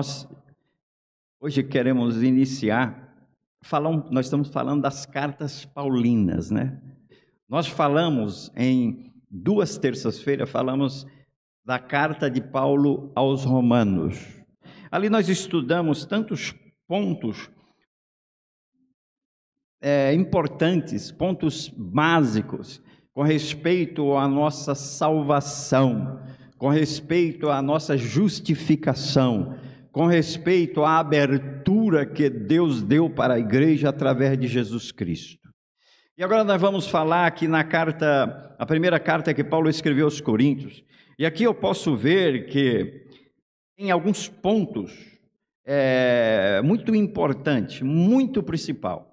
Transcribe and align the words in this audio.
Nós 0.00 0.26
hoje 1.38 1.62
queremos 1.62 2.22
iniciar, 2.22 3.14
falar, 3.62 3.90
nós 4.10 4.24
estamos 4.24 4.48
falando 4.48 4.80
das 4.80 5.04
cartas 5.04 5.66
paulinas, 5.66 6.50
né? 6.50 6.80
Nós 7.46 7.66
falamos 7.66 8.50
em 8.56 9.12
duas 9.30 9.76
terças-feiras, 9.76 10.48
falamos 10.48 11.06
da 11.66 11.78
carta 11.78 12.30
de 12.30 12.40
Paulo 12.40 13.12
aos 13.14 13.44
Romanos. 13.44 14.16
Ali 14.90 15.10
nós 15.10 15.28
estudamos 15.28 16.06
tantos 16.06 16.54
pontos 16.88 17.50
é, 19.82 20.14
importantes, 20.14 21.12
pontos 21.12 21.68
básicos 21.76 22.82
com 23.12 23.22
respeito 23.22 24.16
à 24.16 24.26
nossa 24.26 24.74
salvação, 24.74 26.22
com 26.56 26.70
respeito 26.70 27.50
à 27.50 27.60
nossa 27.60 27.98
justificação, 27.98 29.58
com 29.92 30.06
respeito 30.06 30.84
à 30.84 30.98
abertura 30.98 32.06
que 32.06 32.30
Deus 32.30 32.82
deu 32.82 33.10
para 33.10 33.34
a 33.34 33.38
igreja 33.38 33.88
através 33.88 34.38
de 34.38 34.46
Jesus 34.46 34.92
Cristo. 34.92 35.48
E 36.16 36.22
agora 36.22 36.44
nós 36.44 36.60
vamos 36.60 36.86
falar 36.86 37.26
aqui 37.26 37.48
na 37.48 37.64
carta, 37.64 38.54
a 38.58 38.66
primeira 38.66 39.00
carta 39.00 39.32
que 39.32 39.42
Paulo 39.42 39.68
escreveu 39.68 40.04
aos 40.04 40.20
Coríntios. 40.20 40.84
E 41.18 41.26
aqui 41.26 41.44
eu 41.44 41.54
posso 41.54 41.96
ver 41.96 42.46
que 42.46 43.06
em 43.78 43.90
alguns 43.90 44.28
pontos 44.28 44.92
é, 45.64 46.60
muito 46.62 46.94
importante, 46.94 47.82
muito 47.82 48.42
principal. 48.42 49.10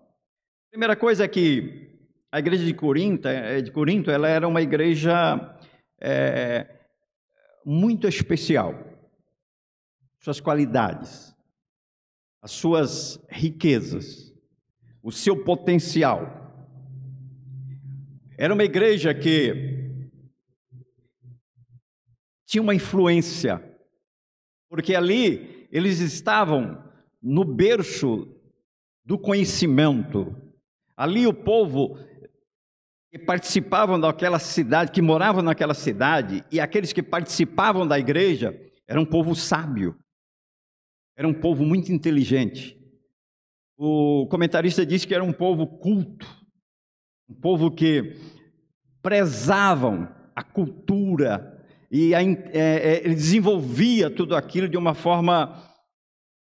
Primeira 0.70 0.96
coisa 0.96 1.24
é 1.24 1.28
que 1.28 1.88
a 2.32 2.40
igreja 2.40 2.66
de 2.66 2.74
Corinto, 2.74 3.28
é, 3.28 3.62
de 3.62 3.72
Corinto 3.72 4.12
ela 4.12 4.28
era 4.28 4.48
uma 4.48 4.62
igreja 4.62 5.58
é, 6.02 6.68
muito 7.66 8.08
especial. 8.08 8.87
Suas 10.20 10.40
qualidades, 10.40 11.36
as 12.42 12.52
suas 12.52 13.20
riquezas, 13.30 14.34
o 15.02 15.12
seu 15.12 15.44
potencial. 15.44 16.46
Era 18.38 18.54
uma 18.54 18.64
igreja 18.64 19.14
que 19.14 19.78
tinha 22.46 22.62
uma 22.62 22.76
influência, 22.76 23.62
porque 24.70 24.96
ali 24.96 25.68
eles 25.72 26.00
estavam 26.00 26.84
no 27.22 27.44
berço 27.44 28.28
do 29.06 29.18
conhecimento. 29.18 30.36
Ali 30.96 31.28
o 31.28 31.34
povo 31.34 31.98
que 33.12 33.20
participavam 33.20 34.00
daquela 34.00 34.40
cidade, 34.40 34.92
que 34.92 35.02
moravam 35.02 35.42
naquela 35.42 35.74
cidade, 35.74 36.44
e 36.52 36.60
aqueles 36.60 36.92
que 36.92 37.02
participavam 37.02 37.88
da 37.88 37.98
igreja, 37.98 38.60
era 38.88 39.00
um 39.00 39.06
povo 39.06 39.36
sábio, 39.36 39.98
era 41.18 41.28
um 41.28 41.34
povo 41.34 41.66
muito 41.66 41.92
inteligente. 41.92 42.78
O 43.76 44.28
comentarista 44.30 44.86
disse 44.86 45.08
que 45.08 45.16
era 45.16 45.24
um 45.24 45.34
povo 45.34 45.66
culto, 45.66 46.28
um 47.28 47.34
povo 47.34 47.72
que 47.72 48.16
prezavam 49.02 50.08
a 50.36 50.44
cultura 50.44 51.66
e 51.92 52.14
a, 52.14 52.22
é, 52.22 52.36
é, 52.54 53.04
ele 53.04 53.16
desenvolvia 53.16 54.10
tudo 54.10 54.36
aquilo 54.36 54.70
de 54.70 54.78
uma 54.78 54.94
forma 54.94 55.64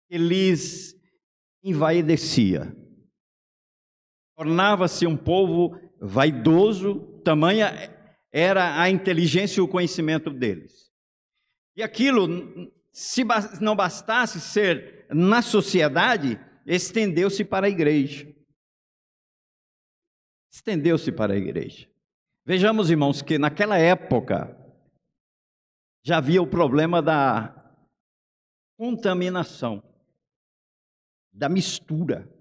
que 0.08 0.16
lhes 0.16 0.94
envaidecia. 1.62 2.74
Tornava-se 4.36 5.06
um 5.06 5.16
povo 5.16 5.78
vaidoso, 6.00 7.20
tamanha 7.24 7.72
era 8.32 8.80
a 8.80 8.90
inteligência 8.90 9.60
e 9.60 9.62
o 9.62 9.68
conhecimento 9.68 10.30
deles. 10.30 10.90
E 11.76 11.82
aquilo, 11.82 12.72
se 12.94 13.24
não 13.60 13.74
bastasse 13.74 14.40
ser 14.40 15.04
na 15.10 15.42
sociedade, 15.42 16.38
estendeu-se 16.64 17.44
para 17.44 17.66
a 17.66 17.68
igreja. 17.68 18.32
Estendeu-se 20.48 21.10
para 21.10 21.32
a 21.32 21.36
igreja. 21.36 21.90
Vejamos, 22.46 22.90
irmãos, 22.90 23.20
que 23.20 23.36
naquela 23.36 23.76
época 23.76 24.56
já 26.04 26.18
havia 26.18 26.40
o 26.40 26.46
problema 26.46 27.02
da 27.02 27.52
contaminação, 28.78 29.82
da 31.32 31.48
mistura. 31.48 32.32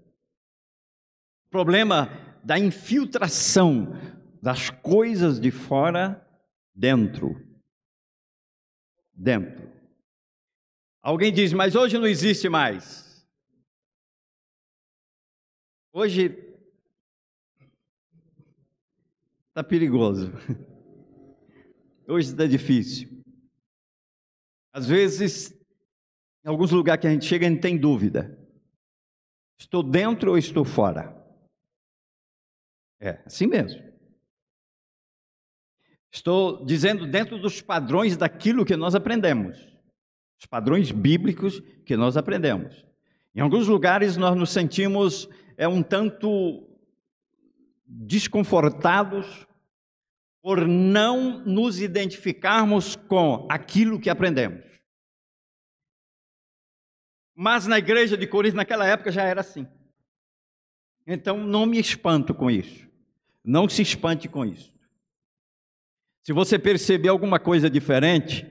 Problema 1.50 2.08
da 2.44 2.56
infiltração 2.56 3.88
das 4.40 4.70
coisas 4.70 5.40
de 5.40 5.50
fora 5.50 6.24
dentro. 6.72 7.44
Dentro. 9.12 9.83
Alguém 11.04 11.30
diz, 11.30 11.52
mas 11.52 11.74
hoje 11.74 11.98
não 11.98 12.06
existe 12.06 12.48
mais. 12.48 13.28
Hoje 15.92 16.34
está 19.48 19.62
perigoso. 19.62 20.32
Hoje 22.08 22.28
está 22.28 22.46
difícil. 22.46 23.22
Às 24.72 24.86
vezes, 24.86 25.52
em 26.44 26.48
alguns 26.48 26.70
lugares 26.70 27.00
que 27.00 27.06
a 27.06 27.10
gente 27.10 27.26
chega, 27.26 27.46
a 27.46 27.50
gente 27.50 27.60
tem 27.60 27.78
dúvida: 27.78 28.38
estou 29.58 29.82
dentro 29.82 30.30
ou 30.30 30.38
estou 30.38 30.64
fora? 30.64 31.14
É, 32.98 33.22
assim 33.26 33.46
mesmo. 33.46 33.82
Estou 36.10 36.64
dizendo 36.64 37.06
dentro 37.06 37.38
dos 37.38 37.60
padrões 37.60 38.16
daquilo 38.16 38.64
que 38.64 38.76
nós 38.76 38.94
aprendemos, 38.94 39.73
os 40.38 40.46
padrões 40.46 40.90
bíblicos 40.90 41.60
que 41.84 41.96
nós 41.96 42.16
aprendemos. 42.16 42.84
Em 43.34 43.40
alguns 43.40 43.66
lugares 43.66 44.16
nós 44.16 44.36
nos 44.36 44.50
sentimos 44.50 45.28
é 45.56 45.66
um 45.68 45.82
tanto 45.82 46.68
desconfortados 47.86 49.46
por 50.42 50.66
não 50.66 51.42
nos 51.44 51.80
identificarmos 51.80 52.96
com 52.96 53.46
aquilo 53.50 53.98
que 53.98 54.10
aprendemos. 54.10 54.62
Mas 57.34 57.66
na 57.66 57.78
igreja 57.78 58.16
de 58.16 58.26
Corinto, 58.26 58.56
naquela 58.56 58.86
época, 58.86 59.10
já 59.10 59.22
era 59.22 59.40
assim. 59.40 59.66
Então 61.06 61.38
não 61.38 61.66
me 61.66 61.78
espanto 61.78 62.34
com 62.34 62.50
isso. 62.50 62.86
Não 63.42 63.68
se 63.68 63.82
espante 63.82 64.28
com 64.28 64.44
isso. 64.44 64.72
Se 66.22 66.32
você 66.32 66.58
perceber 66.58 67.08
alguma 67.08 67.38
coisa 67.38 67.68
diferente, 67.68 68.46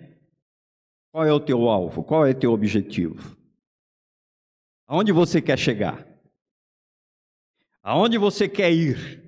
qual 1.13 1.27
é 1.27 1.31
o 1.31 1.39
teu 1.39 1.69
alvo? 1.69 2.03
Qual 2.03 2.25
é 2.25 2.31
o 2.31 2.39
teu 2.39 2.51
objetivo? 2.51 3.37
Aonde 4.87 5.11
você 5.11 5.39
quer 5.39 5.59
chegar? 5.59 6.07
Aonde 7.83 8.17
você 8.17 8.49
quer 8.49 8.71
ir? 8.71 9.21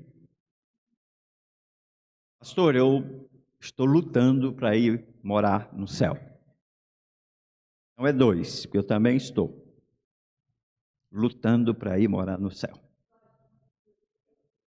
Pastor, 2.40 2.76
eu 2.76 3.30
estou 3.60 3.86
lutando 3.86 4.52
para 4.52 4.76
ir 4.76 5.06
morar 5.22 5.72
no 5.74 5.88
céu. 5.88 6.18
Não 7.96 8.08
é 8.08 8.12
dois, 8.12 8.66
porque 8.66 8.80
eu 8.80 8.84
também 8.84 9.16
estou 9.16 9.64
lutando 11.12 11.76
para 11.76 12.00
ir 12.00 12.08
morar 12.08 12.40
no 12.40 12.50
céu. 12.50 12.82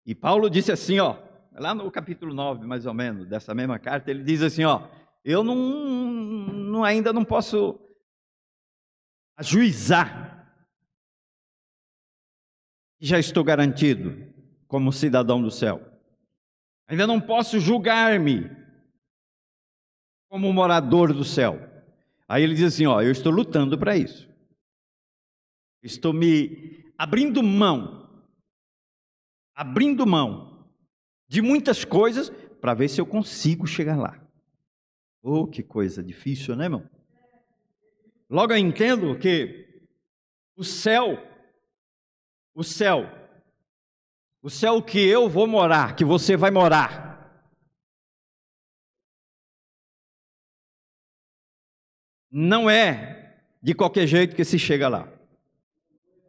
E 0.05 0.15
Paulo 0.15 0.51
disse 0.51 0.73
assim, 0.73 0.99
ó, 0.99 1.17
lá 1.53 1.75
no 1.75 1.91
capítulo 1.91 2.35
9, 2.35 2.67
mais 2.67 2.85
ou 2.85 2.93
menos, 2.93 3.27
dessa 3.27 3.55
mesma 3.55 3.79
carta, 3.79 4.11
ele 4.11 4.23
diz 4.23 4.43
assim, 4.43 4.65
ó, 4.65 4.87
eu 5.25 5.43
não, 5.43 5.57
não 6.79 6.85
ainda 6.85 7.13
não 7.13 7.25
posso 7.25 7.79
ajuizar. 9.37 10.49
Já 13.01 13.19
estou 13.19 13.43
garantido 13.43 14.33
como 14.67 14.93
cidadão 14.93 15.43
do 15.43 15.51
céu. 15.51 15.81
Ainda 16.87 17.07
não 17.07 17.21
posso 17.21 17.59
julgar-me 17.61 18.51
como 20.29 20.53
morador 20.53 21.13
do 21.13 21.25
céu. 21.25 21.59
Aí 22.29 22.43
ele 22.43 22.55
diz 22.55 22.75
assim, 22.75 22.87
ó, 22.87 23.03
eu 23.03 23.11
estou 23.11 23.33
lutando 23.33 23.79
para 23.79 23.97
isso. 23.97 24.29
Estou 25.83 26.13
me 26.13 26.93
abrindo 26.97 27.43
mão 27.43 27.99
abrindo 29.59 30.07
mão 30.07 30.69
de 31.27 31.43
muitas 31.43 31.85
coisas 31.85 32.31
para 32.61 32.75
ver 32.75 32.89
se 32.89 33.01
eu 33.01 33.07
consigo 33.07 33.67
chegar 33.67 33.97
lá. 33.97 34.28
Oh, 35.23 35.47
que 35.47 35.63
coisa 35.63 36.03
difícil, 36.03 36.55
né, 36.55 36.65
irmão? 36.65 36.89
Logo 38.31 38.53
eu 38.53 38.59
entendo 38.59 39.19
que 39.19 39.83
o 40.57 40.65
céu, 40.65 41.19
o 42.55 42.63
céu, 42.63 43.05
o 44.43 44.51
céu 44.51 44.83
que 44.83 44.99
eu 44.99 45.29
vou 45.29 45.47
morar, 45.47 45.97
que 45.97 46.05
você 46.05 46.37
vai 46.37 46.51
morar, 46.51 47.09
não 52.31 52.69
é 52.69 53.41
de 53.63 53.75
qualquer 53.75 54.07
jeito 54.07 54.37
que 54.37 54.45
se 54.45 54.59
chega 54.59 54.89
lá. 54.89 55.13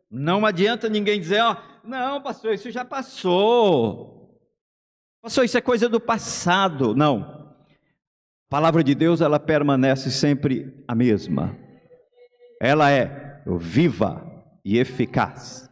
Não 0.09 0.45
adianta 0.45 0.89
ninguém 0.89 1.19
dizer, 1.19 1.41
ó, 1.41 1.55
não, 1.83 2.21
pastor, 2.21 2.53
isso 2.53 2.71
já 2.71 2.83
passou. 2.83 4.39
Pastor, 5.21 5.45
isso 5.45 5.57
é 5.57 5.61
coisa 5.61 5.87
do 5.87 5.99
passado. 5.99 6.95
Não. 6.95 7.38
A 8.49 8.57
palavra 8.57 8.83
de 8.83 8.95
Deus, 8.95 9.21
ela 9.21 9.39
permanece 9.39 10.09
sempre 10.09 10.83
a 10.87 10.95
mesma. 10.95 11.55
ela 12.59 12.89
é 12.89 13.43
viva 13.45 14.25
e 14.65 14.79
eficaz. 14.79 15.69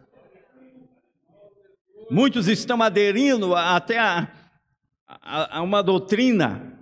Muitos 2.12 2.48
estão 2.48 2.80
aderindo 2.84 3.56
até 3.56 3.98
a, 3.98 4.32
a, 5.08 5.58
a 5.58 5.62
uma 5.64 5.82
doutrina, 5.82 6.78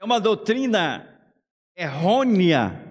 é 0.00 0.04
uma 0.04 0.18
doutrina 0.18 1.08
errônea, 1.76 2.90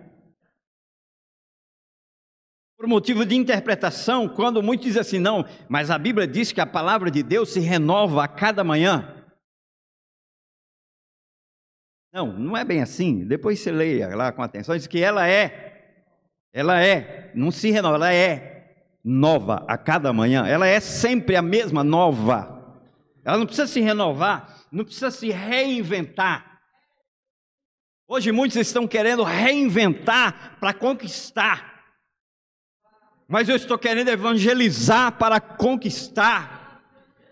por 2.77 2.87
motivo 2.87 3.25
de 3.25 3.35
interpretação, 3.35 4.29
quando 4.29 4.63
muitos 4.63 4.85
dizem 4.85 5.01
assim, 5.01 5.19
não, 5.19 5.45
mas 5.67 5.91
a 5.91 5.97
Bíblia 5.97 6.25
diz 6.25 6.53
que 6.53 6.61
a 6.61 6.65
palavra 6.65 7.11
de 7.11 7.21
Deus 7.21 7.49
se 7.49 7.59
renova 7.59 8.23
a 8.23 8.27
cada 8.27 8.63
manhã. 8.63 9.18
Não, 12.11 12.33
não 12.33 12.57
é 12.57 12.65
bem 12.65 12.81
assim. 12.81 13.25
Depois 13.25 13.59
você 13.59 13.71
leia 13.71 14.15
lá 14.15 14.31
com 14.31 14.41
atenção, 14.41 14.75
diz 14.75 14.87
que 14.87 15.01
ela 15.01 15.27
é, 15.27 15.95
ela 16.51 16.81
é, 16.83 17.31
não 17.35 17.51
se 17.51 17.69
renova, 17.69 17.95
ela 17.95 18.13
é 18.13 18.59
nova 19.03 19.65
a 19.67 19.77
cada 19.77 20.11
manhã. 20.11 20.45
Ela 20.47 20.67
é 20.67 20.79
sempre 20.79 21.35
a 21.35 21.41
mesma 21.41 21.83
nova. 21.83 22.59
Ela 23.23 23.37
não 23.37 23.45
precisa 23.45 23.67
se 23.67 23.79
renovar, 23.79 24.65
não 24.71 24.83
precisa 24.83 25.11
se 25.11 25.29
reinventar. 25.29 26.59
Hoje 28.07 28.31
muitos 28.31 28.57
estão 28.57 28.87
querendo 28.87 29.23
reinventar 29.23 30.57
para 30.59 30.73
conquistar. 30.73 31.69
Mas 33.27 33.47
eu 33.47 33.55
estou 33.55 33.77
querendo 33.77 34.07
evangelizar 34.07 35.11
para 35.11 35.39
conquistar. 35.39 36.58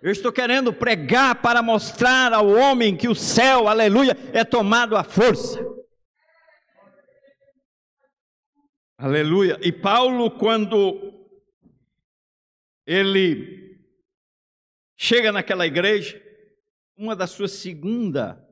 Eu 0.01 0.11
estou 0.11 0.31
querendo 0.31 0.71
pregar 0.71 1.41
para 1.41 1.61
mostrar 1.61 2.31
ao 2.31 2.47
homem 2.49 2.95
que 2.95 3.07
o 3.07 3.15
céu, 3.15 3.67
aleluia, 3.67 4.15
é 4.31 4.43
tomado 4.43 4.95
à 4.95 5.03
força. 5.03 5.59
Aleluia. 8.97 9.59
E 9.61 9.71
Paulo, 9.71 10.31
quando 10.31 11.13
ele 12.85 13.79
chega 14.95 15.31
naquela 15.31 15.65
igreja, 15.65 16.21
uma 16.95 17.15
da 17.15 17.27
sua 17.27 17.47
segunda 17.47 18.43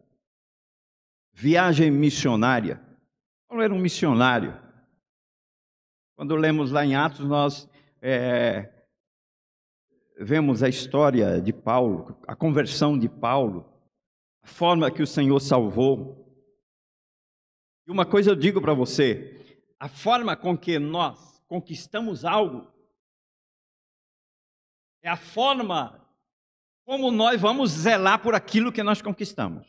viagem 1.34 1.90
missionária. 1.92 2.82
Paulo 3.48 3.64
era 3.64 3.74
um 3.74 3.80
missionário. 3.80 4.60
Quando 6.16 6.36
lemos 6.36 6.72
lá 6.72 6.86
em 6.86 6.96
Atos, 6.96 7.26
nós 7.26 7.70
é, 8.02 8.72
vemos 10.18 10.64
a 10.64 10.70
história 10.70 11.42
de 11.42 11.52
Paulo, 11.52 12.18
a 12.28 12.36
conversão 12.36 12.98
de 12.98 13.10
Paulo, 13.10 13.72
a 14.44 14.48
forma 14.48 14.92
que 14.92 15.04
o 15.04 15.08
Senhor 15.08 15.40
salvou. 15.40 16.26
E 17.88 17.92
uma 17.92 18.06
coisa 18.06 18.32
eu 18.32 18.36
digo 18.36 18.62
para 18.62 18.74
você: 18.74 19.62
a 19.80 19.88
forma 19.88 20.36
com 20.36 20.58
que 20.58 20.80
nós 20.80 21.42
conquistamos 21.48 22.26
algo 22.26 22.72
é 25.04 25.10
a 25.10 25.18
forma 25.18 26.02
como 26.86 27.12
nós 27.12 27.40
vamos 27.42 27.72
zelar 27.72 28.22
por 28.22 28.36
aquilo 28.36 28.72
que 28.72 28.84
nós 28.84 29.02
conquistamos. 29.02 29.68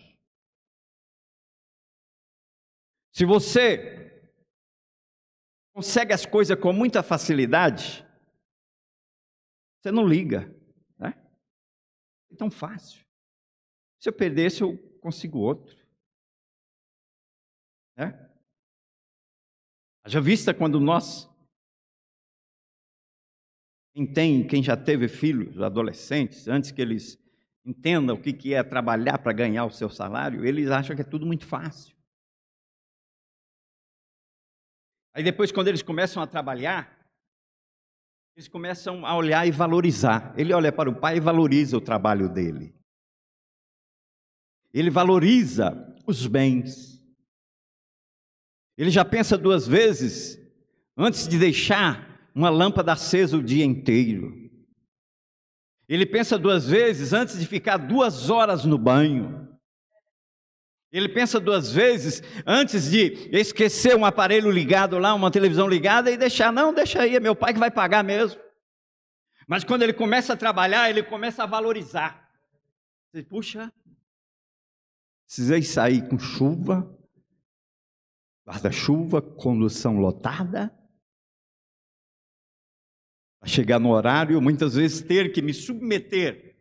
Se 3.12 3.24
você 3.24 4.30
consegue 5.74 6.12
as 6.12 6.26
coisas 6.26 6.58
com 6.58 6.72
muita 6.72 7.02
facilidade, 7.02 8.05
você 9.86 9.92
não 9.92 10.04
liga, 10.04 10.52
né? 10.98 11.14
É 12.28 12.34
tão 12.34 12.50
fácil. 12.50 13.06
Se 14.00 14.08
eu 14.08 14.12
perdesse, 14.12 14.62
eu 14.62 14.76
consigo 15.00 15.38
outro. 15.38 15.76
Né? 17.96 18.28
Já 20.06 20.18
vista 20.18 20.52
quando 20.52 20.80
nós 20.80 21.30
quem 23.94 24.12
tem, 24.12 24.46
quem 24.46 24.60
já 24.60 24.76
teve 24.76 25.06
filhos, 25.06 25.60
adolescentes, 25.60 26.48
antes 26.48 26.72
que 26.72 26.82
eles 26.82 27.16
entendam 27.64 28.16
o 28.16 28.20
que 28.20 28.54
é 28.54 28.62
trabalhar 28.64 29.18
para 29.18 29.32
ganhar 29.32 29.66
o 29.66 29.70
seu 29.70 29.88
salário, 29.88 30.44
eles 30.44 30.68
acham 30.68 30.96
que 30.96 31.02
é 31.02 31.04
tudo 31.04 31.24
muito 31.24 31.46
fácil. 31.46 31.96
Aí 35.14 35.22
depois, 35.22 35.52
quando 35.52 35.68
eles 35.68 35.80
começam 35.80 36.20
a 36.20 36.26
trabalhar, 36.26 36.95
eles 38.36 38.48
começam 38.48 39.06
a 39.06 39.16
olhar 39.16 39.48
e 39.48 39.50
valorizar. 39.50 40.34
Ele 40.36 40.52
olha 40.52 40.70
para 40.70 40.90
o 40.90 40.94
pai 40.94 41.16
e 41.16 41.20
valoriza 41.20 41.74
o 41.74 41.80
trabalho 41.80 42.28
dele. 42.28 42.74
Ele 44.74 44.90
valoriza 44.90 45.96
os 46.06 46.26
bens. 46.26 47.02
Ele 48.76 48.90
já 48.90 49.06
pensa 49.06 49.38
duas 49.38 49.66
vezes 49.66 50.38
antes 50.94 51.26
de 51.26 51.38
deixar 51.38 52.30
uma 52.34 52.50
lâmpada 52.50 52.92
acesa 52.92 53.38
o 53.38 53.42
dia 53.42 53.64
inteiro. 53.64 54.50
Ele 55.88 56.04
pensa 56.04 56.38
duas 56.38 56.68
vezes 56.68 57.14
antes 57.14 57.40
de 57.40 57.46
ficar 57.46 57.78
duas 57.78 58.28
horas 58.28 58.66
no 58.66 58.76
banho. 58.76 59.45
Ele 60.96 61.10
pensa 61.10 61.38
duas 61.38 61.70
vezes 61.70 62.22
antes 62.46 62.90
de 62.90 63.28
esquecer 63.30 63.94
um 63.94 64.06
aparelho 64.06 64.50
ligado 64.50 64.98
lá, 64.98 65.12
uma 65.12 65.30
televisão 65.30 65.68
ligada 65.68 66.10
e 66.10 66.16
deixar, 66.16 66.50
não, 66.50 66.72
deixa 66.72 67.02
aí, 67.02 67.16
é 67.16 67.20
meu 67.20 67.36
pai 67.36 67.52
que 67.52 67.60
vai 67.60 67.70
pagar 67.70 68.02
mesmo. 68.02 68.40
Mas 69.46 69.62
quando 69.62 69.82
ele 69.82 69.92
começa 69.92 70.32
a 70.32 70.36
trabalhar, 70.38 70.88
ele 70.88 71.02
começa 71.02 71.42
a 71.42 71.46
valorizar. 71.46 72.26
Puxa, 73.28 73.70
precisei 75.26 75.62
sair 75.62 76.08
com 76.08 76.18
chuva, 76.18 76.90
guarda-chuva, 78.46 79.20
condução 79.20 79.98
lotada, 79.98 80.74
chegar 83.44 83.78
no 83.78 83.90
horário, 83.90 84.40
muitas 84.40 84.76
vezes 84.76 85.02
ter 85.02 85.30
que 85.30 85.42
me 85.42 85.52
submeter 85.52 86.56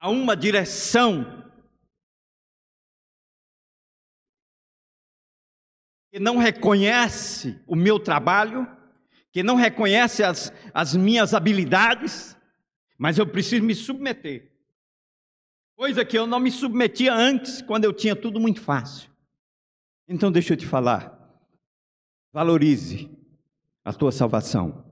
a 0.00 0.10
uma 0.10 0.36
direção 0.36 1.45
que 6.16 6.22
não 6.22 6.38
reconhece 6.38 7.60
o 7.66 7.76
meu 7.76 8.00
trabalho, 8.00 8.66
que 9.30 9.42
não 9.42 9.54
reconhece 9.54 10.24
as, 10.24 10.50
as 10.72 10.96
minhas 10.96 11.34
habilidades, 11.34 12.34
mas 12.96 13.18
eu 13.18 13.26
preciso 13.26 13.62
me 13.62 13.74
submeter. 13.74 14.50
Coisa 15.76 16.06
que 16.06 16.18
eu 16.18 16.26
não 16.26 16.40
me 16.40 16.50
submetia 16.50 17.12
antes, 17.12 17.60
quando 17.60 17.84
eu 17.84 17.92
tinha 17.92 18.16
tudo 18.16 18.40
muito 18.40 18.62
fácil. 18.62 19.10
Então, 20.08 20.32
deixa 20.32 20.54
eu 20.54 20.56
te 20.56 20.64
falar. 20.64 21.12
Valorize 22.32 23.10
a 23.84 23.92
tua 23.92 24.10
salvação. 24.10 24.86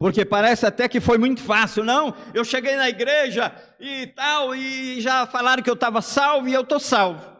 Porque 0.00 0.24
parece 0.24 0.66
até 0.66 0.88
que 0.88 1.00
foi 1.00 1.16
muito 1.16 1.40
fácil. 1.40 1.84
Não, 1.84 2.12
eu 2.34 2.44
cheguei 2.44 2.74
na 2.74 2.88
igreja 2.88 3.54
e 3.78 4.08
tal, 4.08 4.52
e 4.52 5.00
já 5.00 5.28
falaram 5.28 5.62
que 5.62 5.70
eu 5.70 5.74
estava 5.74 6.02
salvo 6.02 6.48
e 6.48 6.52
eu 6.52 6.62
estou 6.62 6.80
salvo. 6.80 7.31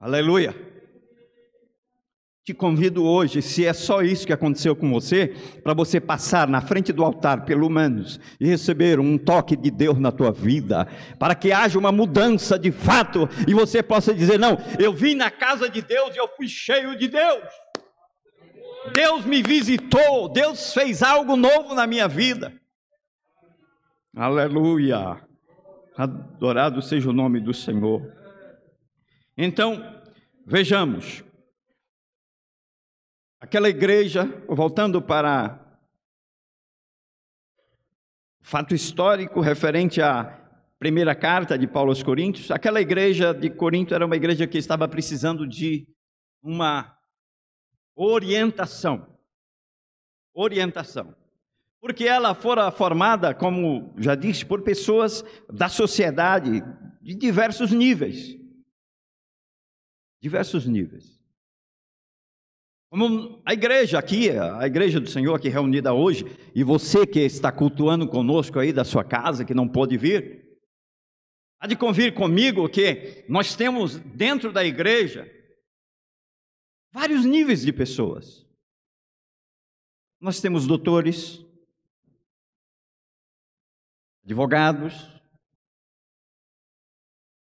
Aleluia. 0.00 0.54
Te 2.44 2.54
convido 2.54 3.04
hoje, 3.04 3.42
se 3.42 3.66
é 3.66 3.74
só 3.74 4.00
isso 4.00 4.26
que 4.26 4.32
aconteceu 4.32 4.74
com 4.74 4.90
você, 4.90 5.34
para 5.62 5.74
você 5.74 6.00
passar 6.00 6.48
na 6.48 6.62
frente 6.62 6.92
do 6.92 7.04
altar, 7.04 7.44
pelo 7.44 7.68
menos, 7.68 8.18
e 8.40 8.46
receber 8.46 8.98
um 8.98 9.18
toque 9.18 9.54
de 9.54 9.70
Deus 9.70 9.98
na 9.98 10.10
tua 10.10 10.32
vida, 10.32 10.86
para 11.18 11.34
que 11.34 11.52
haja 11.52 11.78
uma 11.78 11.92
mudança 11.92 12.58
de 12.58 12.72
fato 12.72 13.28
e 13.46 13.52
você 13.52 13.82
possa 13.82 14.14
dizer: 14.14 14.38
Não, 14.38 14.56
eu 14.78 14.94
vim 14.94 15.14
na 15.14 15.30
casa 15.30 15.68
de 15.68 15.82
Deus 15.82 16.14
e 16.14 16.18
eu 16.18 16.28
fui 16.28 16.48
cheio 16.48 16.96
de 16.96 17.08
Deus. 17.08 17.44
Deus 18.94 19.26
me 19.26 19.42
visitou, 19.42 20.28
Deus 20.30 20.72
fez 20.72 21.02
algo 21.02 21.36
novo 21.36 21.74
na 21.74 21.86
minha 21.86 22.08
vida. 22.08 22.54
Aleluia. 24.16 25.20
Adorado 25.96 26.80
seja 26.80 27.10
o 27.10 27.12
nome 27.12 27.40
do 27.40 27.52
Senhor. 27.52 28.17
Então, 29.40 30.02
vejamos. 30.44 31.22
Aquela 33.40 33.68
igreja, 33.68 34.24
voltando 34.48 35.00
para 35.00 35.64
fato 38.42 38.74
histórico 38.74 39.40
referente 39.40 40.02
à 40.02 40.24
primeira 40.76 41.14
carta 41.14 41.56
de 41.56 41.68
Paulo 41.68 41.90
aos 41.90 42.02
Coríntios, 42.02 42.50
aquela 42.50 42.80
igreja 42.80 43.32
de 43.32 43.48
Corinto 43.48 43.94
era 43.94 44.04
uma 44.04 44.16
igreja 44.16 44.44
que 44.44 44.58
estava 44.58 44.88
precisando 44.88 45.46
de 45.46 45.86
uma 46.42 46.98
orientação. 47.94 49.20
Orientação. 50.34 51.14
Porque 51.80 52.08
ela 52.08 52.34
fora 52.34 52.72
formada, 52.72 53.32
como 53.32 53.94
já 53.98 54.16
disse, 54.16 54.44
por 54.44 54.62
pessoas 54.62 55.24
da 55.48 55.68
sociedade 55.68 56.60
de 57.00 57.14
diversos 57.14 57.70
níveis 57.70 58.37
diversos 60.20 60.66
níveis. 60.66 61.18
Como 62.90 63.42
a 63.44 63.52
igreja 63.52 63.98
aqui, 63.98 64.30
a 64.30 64.66
igreja 64.66 64.98
do 64.98 65.10
Senhor 65.10 65.34
aqui 65.34 65.48
reunida 65.48 65.92
hoje, 65.92 66.24
e 66.54 66.64
você 66.64 67.06
que 67.06 67.20
está 67.20 67.52
cultuando 67.52 68.08
conosco 68.08 68.58
aí 68.58 68.72
da 68.72 68.84
sua 68.84 69.04
casa, 69.04 69.44
que 69.44 69.52
não 69.52 69.68
pôde 69.68 69.98
vir, 69.98 70.58
há 71.60 71.66
de 71.66 71.76
convir 71.76 72.14
comigo 72.14 72.68
que 72.68 73.26
nós 73.28 73.54
temos 73.54 73.98
dentro 73.98 74.52
da 74.52 74.64
igreja 74.64 75.30
vários 76.90 77.26
níveis 77.26 77.60
de 77.60 77.72
pessoas. 77.72 78.46
Nós 80.18 80.40
temos 80.40 80.66
doutores, 80.66 81.44
advogados, 84.24 84.94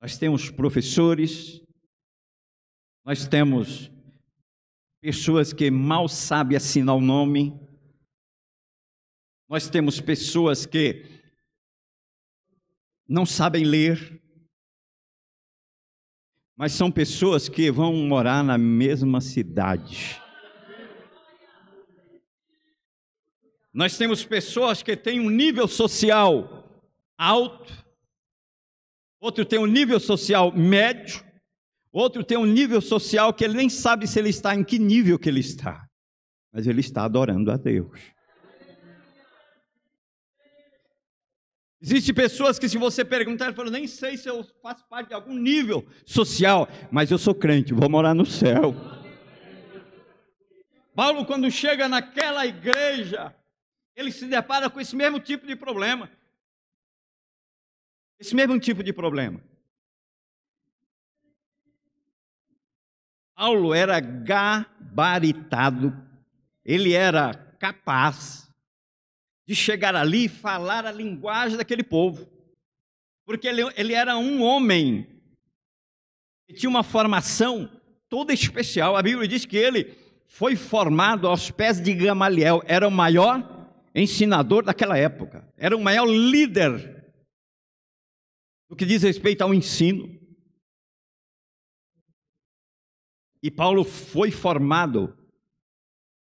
nós 0.01 0.17
temos 0.17 0.51
professores, 0.51 1.61
nós 3.05 3.27
temos 3.27 3.91
pessoas 5.01 5.53
que 5.53 5.71
mal 5.71 6.09
sabem 6.09 6.57
assinar 6.57 6.95
o 6.95 7.01
nome, 7.01 7.59
nós 9.49 9.69
temos 9.69 10.01
pessoas 10.01 10.65
que 10.65 11.05
não 13.09 13.27
sabem 13.27 13.65
ler, 13.65 14.23
mas 16.57 16.73
são 16.73 16.91
pessoas 16.91 17.49
que 17.49 17.71
vão 17.71 17.93
morar 17.95 18.45
na 18.45 18.57
mesma 18.57 19.21
cidade. 19.21 20.21
Nós 23.73 23.97
temos 23.97 24.25
pessoas 24.25 24.83
que 24.83 24.97
têm 24.97 25.19
um 25.19 25.31
nível 25.31 25.67
social 25.67 26.63
alto, 27.19 27.73
outro 29.19 29.45
tem 29.45 29.59
um 29.59 29.67
nível 29.67 29.99
social 29.99 30.53
médio, 30.53 31.25
outro 31.93 32.25
tem 32.25 32.39
um 32.39 32.47
nível 32.47 32.81
social 32.81 33.33
que 33.35 33.45
ele 33.45 33.55
nem 33.55 33.69
sabe 33.69 34.07
se 34.07 34.19
ele 34.19 34.31
está 34.31 34.55
em 34.55 34.65
que 34.65 34.79
nível 34.79 35.19
que 35.19 35.29
ele 35.29 35.41
está, 35.41 35.87
mas 36.53 36.67
ele 36.67 36.81
está 36.81 37.05
adorando 37.05 37.51
a 37.51 37.57
Deus. 37.57 38.01
Existem 41.83 42.15
pessoas 42.15 42.61
que, 42.61 42.69
se 42.69 42.79
você 42.79 43.05
perguntar, 43.05 43.47
ele 43.47 43.57
falam: 43.57 43.73
nem 43.73 43.89
sei 43.89 44.17
se 44.17 44.29
eu 44.29 44.45
faço 44.63 44.87
parte 44.89 45.09
de 45.09 45.15
algum 45.15 45.35
nível 45.35 45.85
social, 46.07 46.69
mas 46.93 47.11
eu 47.11 47.19
sou 47.19 47.35
crente, 47.35 47.75
vou 47.75 47.91
morar 47.91 48.15
no 48.15 48.25
céu. 48.25 48.73
Paulo, 50.95 51.27
quando 51.27 51.51
chega 51.51 51.89
naquela 51.89 52.47
igreja, 52.47 53.35
ele 53.97 54.13
se 54.13 54.27
depara 54.27 54.71
com 54.71 54.81
esse 54.81 54.95
mesmo 54.95 55.19
tipo 55.19 55.45
de 55.45 55.57
problema. 55.57 56.09
Esse 58.21 58.37
mesmo 58.37 58.61
tipo 58.61 58.85
de 58.85 58.93
problema. 58.93 59.43
Paulo 63.43 63.75
era 63.75 63.99
gabaritado, 63.99 65.93
ele 66.65 66.93
era 66.93 67.35
capaz 67.59 68.49
de 69.45 69.57
chegar 69.57 69.97
ali 69.97 70.27
e 70.27 70.29
falar 70.29 70.87
a 70.87 70.93
linguagem 70.93 71.57
daquele 71.57 71.83
povo, 71.83 72.31
porque 73.27 73.49
ele, 73.49 73.63
ele 73.77 73.95
era 73.95 74.17
um 74.17 74.45
homem 74.45 75.21
que 76.47 76.55
tinha 76.55 76.71
uma 76.71 76.85
formação 76.85 77.69
toda 78.09 78.33
especial. 78.33 78.97
A 78.97 79.03
Bíblia 79.03 79.27
diz 79.27 79.45
que 79.45 79.57
ele 79.57 79.93
foi 80.29 80.55
formado 80.55 81.27
aos 81.27 81.51
pés 81.51 81.81
de 81.81 81.93
Gamaliel, 81.95 82.63
era 82.65 82.87
o 82.87 82.93
maior 82.93 83.69
ensinador 83.93 84.65
daquela 84.65 84.97
época, 84.97 85.53
era 85.57 85.77
o 85.77 85.83
maior 85.83 86.07
líder 86.07 87.13
no 88.71 88.77
que 88.77 88.87
diz 88.87 89.03
respeito 89.03 89.43
ao 89.43 89.53
ensino. 89.53 90.22
E 93.43 93.51
Paulo 93.51 93.85
foi 93.85 94.31
formado 94.31 95.17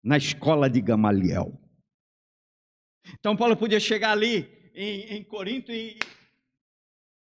na 0.02 0.17
escola 0.17 0.69
de 0.69 0.81
Gamaliel. 0.81 1.59
Então 3.14 3.37
Paulo 3.37 3.57
podia 3.57 3.79
chegar 3.79 4.11
ali 4.11 4.71
em, 4.75 5.17
em 5.17 5.25
Corinto 5.25 5.71
e 5.71 5.99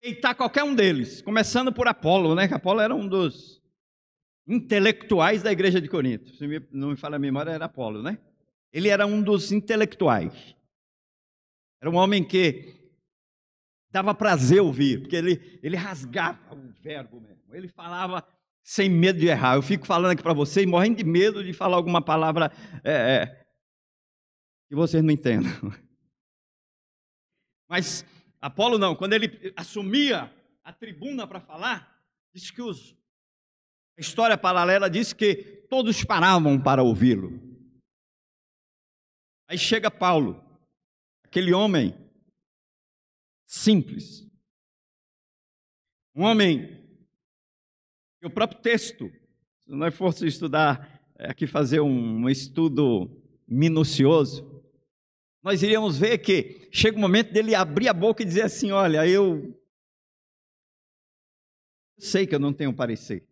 deitar 0.02 0.36
qualquer 0.36 0.64
um 0.64 0.76
deles, 0.76 1.22
começando 1.22 1.74
por 1.74 1.88
Apolo, 1.88 2.36
né? 2.36 2.48
Que 2.48 2.54
Apolo 2.54 2.80
era 2.80 2.94
um 2.94 3.08
dos 3.08 3.62
intelectuais 4.48 5.42
da 5.42 5.52
igreja 5.52 5.82
de 5.82 5.90
Corinto. 5.90 6.30
Se 6.36 6.46
não 6.72 6.90
me 6.90 6.96
fala 6.96 7.16
a 7.16 7.20
memória, 7.20 7.52
era 7.52 7.66
Apolo, 7.66 8.02
né? 8.04 8.20
Ele 8.72 8.90
era 8.90 9.06
um 9.06 9.22
dos 9.22 9.52
intelectuais. 9.52 10.56
Era 11.82 11.90
um 11.90 11.96
homem 11.96 12.24
que 12.24 12.76
dava 13.92 14.14
prazer 14.14 14.62
ouvir, 14.62 15.02
porque 15.02 15.16
ele, 15.16 15.60
ele 15.64 15.76
rasgava 15.76 16.56
o 16.56 16.72
verbo 16.82 17.20
mesmo. 17.20 17.56
Ele 17.56 17.68
falava 17.68 18.26
sem 18.68 18.90
medo 18.90 19.18
de 19.18 19.28
errar. 19.28 19.56
Eu 19.56 19.62
fico 19.62 19.88
falando 19.88 20.12
aqui 20.12 20.22
para 20.22 20.34
vocês, 20.34 20.68
morrendo 20.68 20.98
de 20.98 21.06
medo 21.06 21.42
de 21.42 21.54
falar 21.54 21.78
alguma 21.78 22.02
palavra 22.02 22.52
é, 22.84 22.92
é, 22.92 23.46
que 24.68 24.76
vocês 24.76 25.02
não 25.02 25.10
entendam. 25.10 25.50
Mas 27.70 28.06
Apolo 28.42 28.78
não, 28.78 28.94
quando 28.94 29.14
ele 29.14 29.54
assumia 29.56 30.30
a 30.66 30.74
tribuna 30.74 31.26
para 31.26 31.40
falar, 31.40 31.98
disse 32.36 32.52
que 32.52 32.62
os, 32.62 32.94
a 33.98 34.02
história 34.02 34.38
paralela 34.38 34.90
diz 34.90 35.14
que 35.14 35.66
todos 35.70 36.04
paravam 36.04 36.62
para 36.62 36.84
ouvi-lo. 36.84 37.40
Aí 39.48 39.58
chega 39.58 39.90
Paulo, 39.90 40.44
aquele 41.24 41.54
homem 41.54 41.96
simples, 43.46 44.30
um 46.14 46.24
homem 46.24 46.77
o 48.28 48.30
próprio 48.30 48.62
texto, 48.62 49.12
se 49.60 49.72
nós 49.72 49.96
fosse 49.96 50.28
estudar 50.28 51.02
é, 51.18 51.32
aqui 51.32 51.48
fazer 51.48 51.80
um 51.80 52.30
estudo 52.30 53.10
minucioso, 53.48 54.64
nós 55.44 55.64
iríamos 55.64 55.98
ver 55.98 56.18
que 56.20 56.68
chega 56.72 56.98
o 56.98 57.02
momento 57.02 57.32
dele 57.32 57.56
abrir 57.56 57.88
a 57.88 57.94
boca 57.94 58.22
e 58.22 58.26
dizer 58.26 58.44
assim: 58.44 58.72
Olha, 58.72 59.08
eu 59.08 59.58
sei 61.98 62.28
que 62.28 62.36
eu 62.36 62.40
não 62.40 62.54
tenho 62.54 62.74
parecer. 62.74 63.26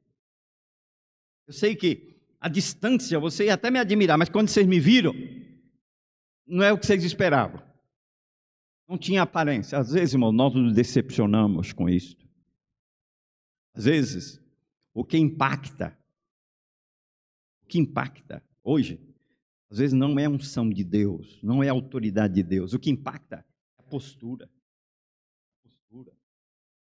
Eu 1.47 1.53
sei 1.53 1.75
que 1.75 2.15
a 2.39 2.47
distância, 2.47 3.19
você 3.19 3.45
ia 3.45 3.53
até 3.53 3.69
me 3.69 3.79
admirar, 3.79 4.17
mas 4.17 4.29
quando 4.29 4.49
vocês 4.49 4.65
me 4.65 4.79
viram, 4.79 5.13
não 6.47 6.63
é 6.63 6.71
o 6.71 6.77
que 6.77 6.85
vocês 6.85 7.03
esperavam. 7.03 7.61
Não 8.87 8.97
tinha 8.97 9.23
aparência. 9.23 9.77
Às 9.77 9.91
vezes, 9.91 10.13
irmão, 10.13 10.31
nós 10.31 10.53
nos 10.53 10.73
decepcionamos 10.73 11.73
com 11.73 11.89
isso. 11.89 12.15
Às 13.73 13.85
vezes, 13.85 14.44
o 14.95 15.03
que 15.03 15.17
impacta, 15.17 15.95
o 17.63 17.67
que 17.67 17.77
impacta 17.77 18.41
hoje, 18.63 18.97
às 19.69 19.77
vezes 19.77 19.93
não 19.93 20.17
é 20.17 20.29
unção 20.29 20.69
de 20.69 20.85
Deus, 20.85 21.43
não 21.43 21.61
é 21.61 21.67
autoridade 21.67 22.35
de 22.35 22.43
Deus. 22.43 22.73
O 22.73 22.79
que 22.79 22.89
impacta 22.89 23.45
é 23.77 23.81
a 23.81 23.83
postura. 23.83 24.49
A 25.59 25.67
postura. 25.67 26.13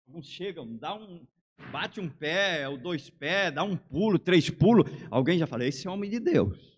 Alguns 0.05 0.27
chegam, 0.27 0.75
dá 0.75 0.93
um, 0.93 1.25
bate 1.72 2.01
um 2.01 2.10
pé, 2.10 2.67
ou 2.67 2.77
dois 2.77 3.10
pés, 3.10 3.53
dá 3.53 3.63
um 3.63 3.77
pulo, 3.77 4.19
três 4.19 4.50
pulos. 4.50 4.86
Alguém 5.10 5.39
já 5.39 5.48
fala, 5.48 5.65
esse 5.65 5.88
é 5.88 5.89
homem 5.89 6.10
de 6.10 6.19
Deus. 6.19 6.77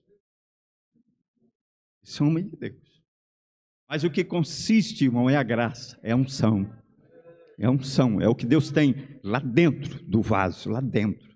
Esse 2.04 2.22
é 2.22 2.26
homem 2.26 2.48
de 2.48 2.56
Deus. 2.56 3.04
Mas 3.90 4.04
o 4.04 4.12
que 4.12 4.24
consiste, 4.24 5.06
irmão, 5.06 5.28
é 5.28 5.38
a 5.38 5.44
graça, 5.44 6.00
é 6.04 6.12
a 6.12 6.16
unção. 6.16 6.72
É 7.58 7.70
unção, 7.70 8.20
é 8.20 8.28
o 8.28 8.36
que 8.36 8.46
Deus 8.46 8.72
tem 8.72 9.20
lá 9.24 9.40
dentro 9.40 10.04
do 10.04 10.22
vaso, 10.22 10.70
lá 10.70 10.82
dentro. 10.82 11.36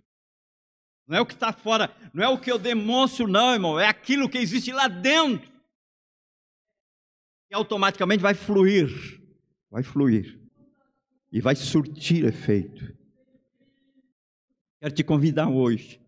Não 1.08 1.18
é 1.18 1.22
o 1.22 1.26
que 1.26 1.34
está 1.34 1.52
fora, 1.52 1.96
não 2.14 2.24
é 2.24 2.28
o 2.28 2.38
que 2.38 2.52
eu 2.52 2.60
demonstro, 2.60 3.28
não, 3.28 3.54
irmão. 3.54 3.80
É 3.80 3.88
aquilo 3.88 4.30
que 4.30 4.38
existe 4.38 4.72
lá 4.72 4.88
dentro. 4.88 5.52
E 7.50 7.56
automaticamente 7.56 8.22
vai 8.22 8.36
fluir. 8.36 8.90
Vai 9.72 9.82
fluir. 9.82 10.40
E 11.32 11.42
vai 11.42 11.56
surtir 11.56 12.26
efeito. 12.26 12.96
Quero 14.80 14.94
te 14.94 15.04
convidar 15.04 15.50
hoje 15.50 16.00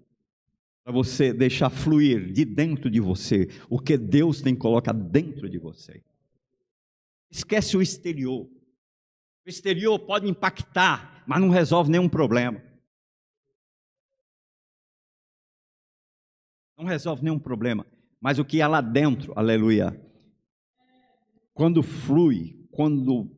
para 0.84 0.94
você 0.94 1.34
deixar 1.34 1.70
fluir 1.70 2.32
de 2.32 2.46
dentro 2.46 2.90
de 2.90 3.00
você 3.00 3.48
o 3.70 3.80
que 3.80 3.98
Deus 3.98 4.42
tem 4.42 4.56
colocado 4.56 5.04
dentro 5.10 5.50
de 5.50 5.58
você. 5.58 6.04
Esquece 7.30 7.78
o 7.78 7.82
exterior. 7.82 8.50
Exterior 9.52 10.00
pode 10.00 10.28
impactar, 10.28 11.24
mas 11.28 11.40
não 11.40 11.50
resolve 11.50 11.92
nenhum 11.92 12.10
problema. 12.10 12.62
não 16.82 16.90
resolve 16.90 17.24
nenhum 17.24 17.40
problema, 17.40 17.86
mas 18.20 18.40
o 18.40 18.46
que 18.46 18.62
há 18.62 18.68
lá 18.68 18.82
dentro, 18.82 19.34
aleluia, 19.38 19.92
quando 21.54 21.84
flui, 21.84 22.68
quando 22.72 23.38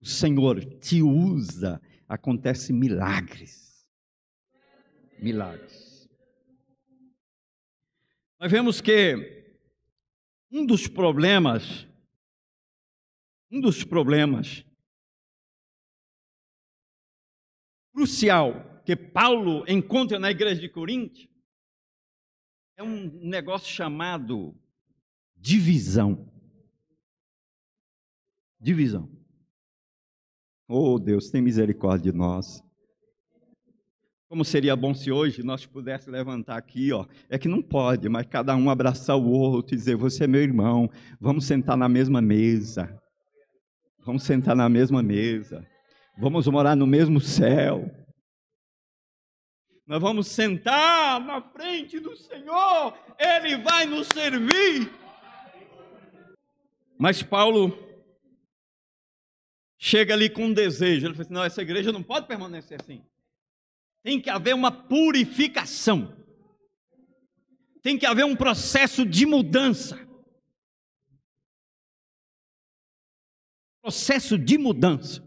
o 0.00 0.04
Senhor 0.04 0.64
te 0.80 1.00
usa, 1.00 1.80
acontece 2.08 2.72
milagres. 2.72 3.86
Milagres. 5.18 6.08
Nós 8.40 8.50
vemos 8.50 8.80
que 8.80 9.54
um 10.50 10.66
dos 10.66 10.88
problemas, 10.88 11.86
um 13.50 13.60
dos 13.60 13.84
problemas 13.84 14.64
crucial 17.96 18.82
que 18.84 18.94
Paulo 18.94 19.64
encontra 19.66 20.18
na 20.18 20.30
igreja 20.30 20.60
de 20.60 20.68
Corinto 20.68 21.26
é 22.76 22.82
um 22.82 23.10
negócio 23.26 23.72
chamado 23.72 24.54
divisão. 25.34 26.30
Divisão. 28.60 29.10
Oh, 30.68 30.98
Deus, 30.98 31.30
tem 31.30 31.40
misericórdia 31.40 32.12
de 32.12 32.18
nós. 32.18 32.62
Como 34.28 34.44
seria 34.44 34.76
bom 34.76 34.92
se 34.92 35.10
hoje 35.10 35.42
nós 35.42 35.64
pudéssemos 35.64 36.12
levantar 36.12 36.58
aqui, 36.58 36.92
ó. 36.92 37.06
É 37.30 37.38
que 37.38 37.48
não 37.48 37.62
pode, 37.62 38.10
mas 38.10 38.26
cada 38.26 38.54
um 38.54 38.68
abraçar 38.68 39.16
o 39.16 39.30
outro 39.30 39.74
e 39.74 39.78
dizer: 39.78 39.96
Você 39.96 40.24
é 40.24 40.26
meu 40.26 40.42
irmão, 40.42 40.90
vamos 41.18 41.46
sentar 41.46 41.78
na 41.78 41.88
mesma 41.88 42.20
mesa. 42.20 43.00
Vamos 44.04 44.24
sentar 44.24 44.54
na 44.54 44.68
mesma 44.68 45.02
mesa. 45.02 45.66
Vamos 46.16 46.46
morar 46.46 46.74
no 46.74 46.86
mesmo 46.86 47.20
céu. 47.20 47.90
Nós 49.86 50.00
vamos 50.00 50.28
sentar 50.28 51.20
na 51.20 51.40
frente 51.40 52.00
do 52.00 52.16
Senhor, 52.16 52.98
Ele 53.18 53.58
vai 53.58 53.84
nos 53.86 54.08
servir. 54.08 54.90
Mas 56.98 57.22
Paulo 57.22 57.78
chega 59.78 60.14
ali 60.14 60.30
com 60.30 60.46
um 60.46 60.52
desejo. 60.52 61.06
Ele 61.06 61.14
fala 61.14 61.24
assim: 61.24 61.34
não, 61.34 61.44
essa 61.44 61.62
igreja 61.62 61.92
não 61.92 62.02
pode 62.02 62.26
permanecer 62.26 62.80
assim. 62.80 63.04
Tem 64.02 64.20
que 64.20 64.30
haver 64.30 64.54
uma 64.54 64.72
purificação. 64.72 66.16
Tem 67.82 67.98
que 67.98 68.06
haver 68.06 68.24
um 68.24 68.34
processo 68.34 69.04
de 69.04 69.26
mudança. 69.26 70.00
Processo 73.82 74.38
de 74.38 74.56
mudança. 74.56 75.25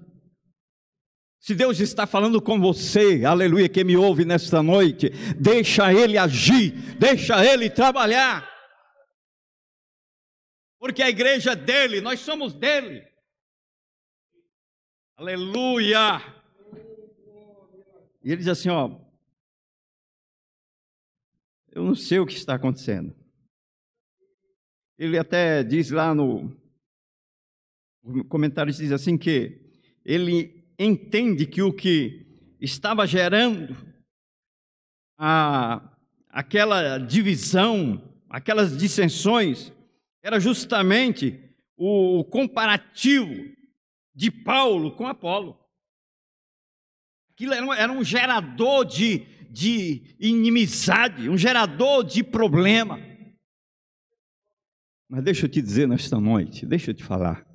Se 1.39 1.55
Deus 1.55 1.79
está 1.79 2.05
falando 2.05 2.41
com 2.41 2.60
você, 2.60 3.24
aleluia, 3.24 3.69
que 3.69 3.84
me 3.84 3.96
ouve 3.96 4.25
nesta 4.25 4.62
noite, 4.62 5.10
deixa 5.39 5.93
Ele 5.93 6.17
agir, 6.17 6.72
deixa 6.98 7.43
Ele 7.43 7.69
trabalhar. 7.69 8.48
Porque 10.77 11.01
a 11.01 11.10
igreja 11.10 11.51
é 11.51 11.55
dele, 11.55 12.01
nós 12.01 12.19
somos 12.19 12.53
dele. 12.53 13.08
Aleluia! 15.15 16.19
E 18.24 18.31
ele 18.31 18.38
diz 18.38 18.48
assim: 18.48 18.69
Ó, 18.69 19.00
eu 21.72 21.84
não 21.84 21.96
sei 21.96 22.19
o 22.19 22.25
que 22.25 22.34
está 22.34 22.55
acontecendo. 22.55 23.15
Ele 24.98 25.17
até 25.17 25.63
diz 25.63 25.89
lá 25.91 26.13
no 26.13 26.58
comentário 28.27 28.74
diz 28.74 28.91
assim 28.91 29.17
que 29.17 29.62
ele 30.03 30.59
entende 30.80 31.46
que 31.46 31.62
o 31.62 31.74
que 31.74 32.26
estava 32.62 33.06
gerando 33.06 33.76
a, 35.18 35.98
aquela 36.30 36.98
divisão, 36.98 38.02
aquelas 38.30 38.78
dissensões, 38.78 39.74
era 40.24 40.40
justamente 40.40 41.38
o 41.76 42.24
comparativo 42.24 43.54
de 44.16 44.32
Paulo 44.32 44.96
com 44.96 45.06
Apolo. 45.06 45.60
Aquilo 47.34 47.54
era 47.54 47.66
um, 47.66 47.74
era 47.74 47.92
um 47.92 48.04
gerador 48.04 48.86
de, 48.86 49.20
de 49.50 50.16
inimizade, 50.20 51.30
um 51.30 51.38
gerador 51.38 52.06
de 52.06 52.24
problema. 52.24 53.00
Mas 55.10 55.24
deixa 55.24 55.46
eu 55.46 55.50
te 55.50 55.62
dizer 55.62 55.88
nesta 55.88 56.20
noite, 56.20 56.66
deixa 56.66 56.92
eu 56.92 56.96
te 56.96 57.04
falar. 57.04 57.46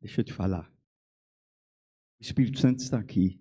Deixa 0.00 0.20
eu 0.20 0.24
te 0.24 0.32
falar. 0.32 0.71
O 2.22 2.24
Espírito 2.24 2.60
Santo 2.60 2.78
está 2.78 3.00
aqui. 3.00 3.36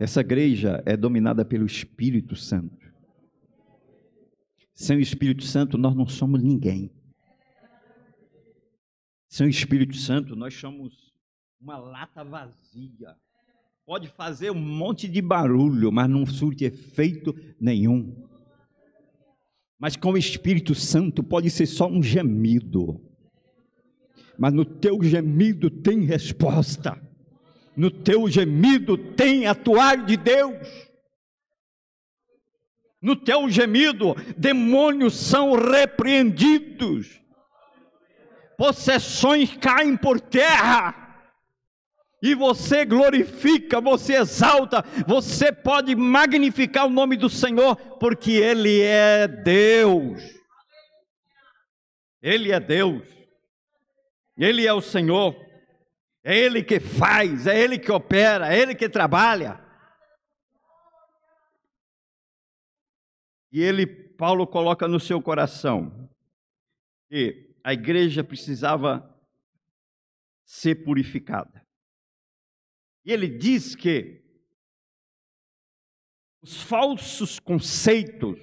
Essa 0.00 0.20
igreja 0.20 0.82
é 0.84 0.96
dominada 0.96 1.44
pelo 1.44 1.64
Espírito 1.64 2.34
Santo. 2.34 2.92
Sem 4.74 4.96
o 4.96 5.00
Espírito 5.00 5.44
Santo, 5.44 5.78
nós 5.78 5.94
não 5.94 6.08
somos 6.08 6.42
ninguém. 6.42 6.90
Sem 9.28 9.46
o 9.46 9.48
Espírito 9.48 9.94
Santo, 9.94 10.34
nós 10.34 10.54
somos 10.54 11.14
uma 11.60 11.78
lata 11.78 12.24
vazia. 12.24 13.14
Pode 13.86 14.08
fazer 14.08 14.50
um 14.50 14.60
monte 14.60 15.06
de 15.06 15.22
barulho, 15.22 15.92
mas 15.92 16.10
não 16.10 16.26
surte 16.26 16.64
efeito 16.64 17.32
nenhum. 17.60 18.28
Mas 19.78 19.94
com 19.94 20.10
o 20.10 20.18
Espírito 20.18 20.74
Santo 20.74 21.22
pode 21.22 21.48
ser 21.48 21.66
só 21.66 21.86
um 21.86 22.02
gemido. 22.02 23.11
Mas 24.42 24.52
no 24.52 24.64
teu 24.64 25.00
gemido 25.04 25.70
tem 25.70 26.00
resposta. 26.00 27.00
No 27.76 27.92
teu 27.92 28.28
gemido 28.28 28.98
tem 28.98 29.46
atuar 29.46 30.04
de 30.04 30.16
Deus. 30.16 30.66
No 33.00 33.14
teu 33.14 33.48
gemido, 33.48 34.16
demônios 34.36 35.14
são 35.14 35.52
repreendidos. 35.52 37.20
Possessões 38.58 39.56
caem 39.58 39.96
por 39.96 40.20
terra 40.20 41.22
e 42.20 42.34
você 42.34 42.84
glorifica, 42.84 43.80
você 43.80 44.14
exalta, 44.16 44.84
você 45.06 45.52
pode 45.52 45.94
magnificar 45.94 46.86
o 46.86 46.90
nome 46.90 47.16
do 47.16 47.30
Senhor, 47.30 47.76
porque 47.76 48.32
Ele 48.32 48.80
é 48.82 49.28
Deus. 49.28 50.20
Ele 52.20 52.50
é 52.50 52.58
Deus, 52.58 53.21
Ele 54.36 54.66
é 54.66 54.72
o 54.72 54.80
Senhor, 54.80 55.34
é 56.24 56.36
Ele 56.36 56.62
que 56.62 56.80
faz, 56.80 57.46
é 57.46 57.58
Ele 57.58 57.78
que 57.78 57.92
opera, 57.92 58.54
é 58.54 58.58
Ele 58.58 58.74
que 58.74 58.88
trabalha. 58.88 59.62
E 63.52 63.60
ele, 63.60 63.86
Paulo, 63.86 64.46
coloca 64.46 64.88
no 64.88 64.98
seu 64.98 65.20
coração 65.20 66.08
que 67.10 67.54
a 67.62 67.74
igreja 67.74 68.24
precisava 68.24 69.06
ser 70.42 70.76
purificada. 70.76 71.62
E 73.04 73.12
ele 73.12 73.28
diz 73.28 73.74
que 73.74 74.22
os 76.40 76.62
falsos 76.62 77.38
conceitos 77.38 78.40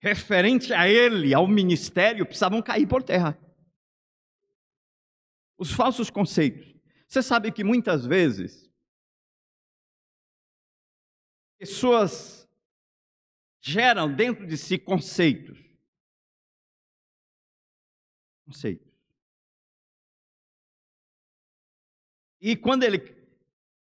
referentes 0.00 0.70
a 0.70 0.88
ele, 0.88 1.34
ao 1.34 1.48
ministério, 1.48 2.24
precisavam 2.24 2.62
cair 2.62 2.86
por 2.86 3.02
terra. 3.02 3.36
Os 5.56 5.72
falsos 5.72 6.10
conceitos. 6.10 6.74
Você 7.06 7.22
sabe 7.22 7.52
que 7.52 7.62
muitas 7.62 8.04
vezes 8.06 8.70
pessoas 11.58 12.48
geram 13.60 14.12
dentro 14.12 14.46
de 14.46 14.56
si 14.56 14.78
conceitos. 14.78 15.58
Conceitos. 18.44 18.92
E 22.40 22.54
quando 22.56 22.82
ele 22.82 22.98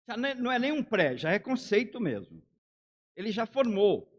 é, 0.07 0.35
não 0.35 0.51
é 0.51 0.59
nem 0.59 0.73
um 0.73 0.83
pré, 0.83 1.15
já 1.15 1.31
é 1.31 1.39
conceito 1.39 2.01
mesmo. 2.01 2.43
Ele 3.15 3.31
já 3.31 3.45
formou, 3.45 4.11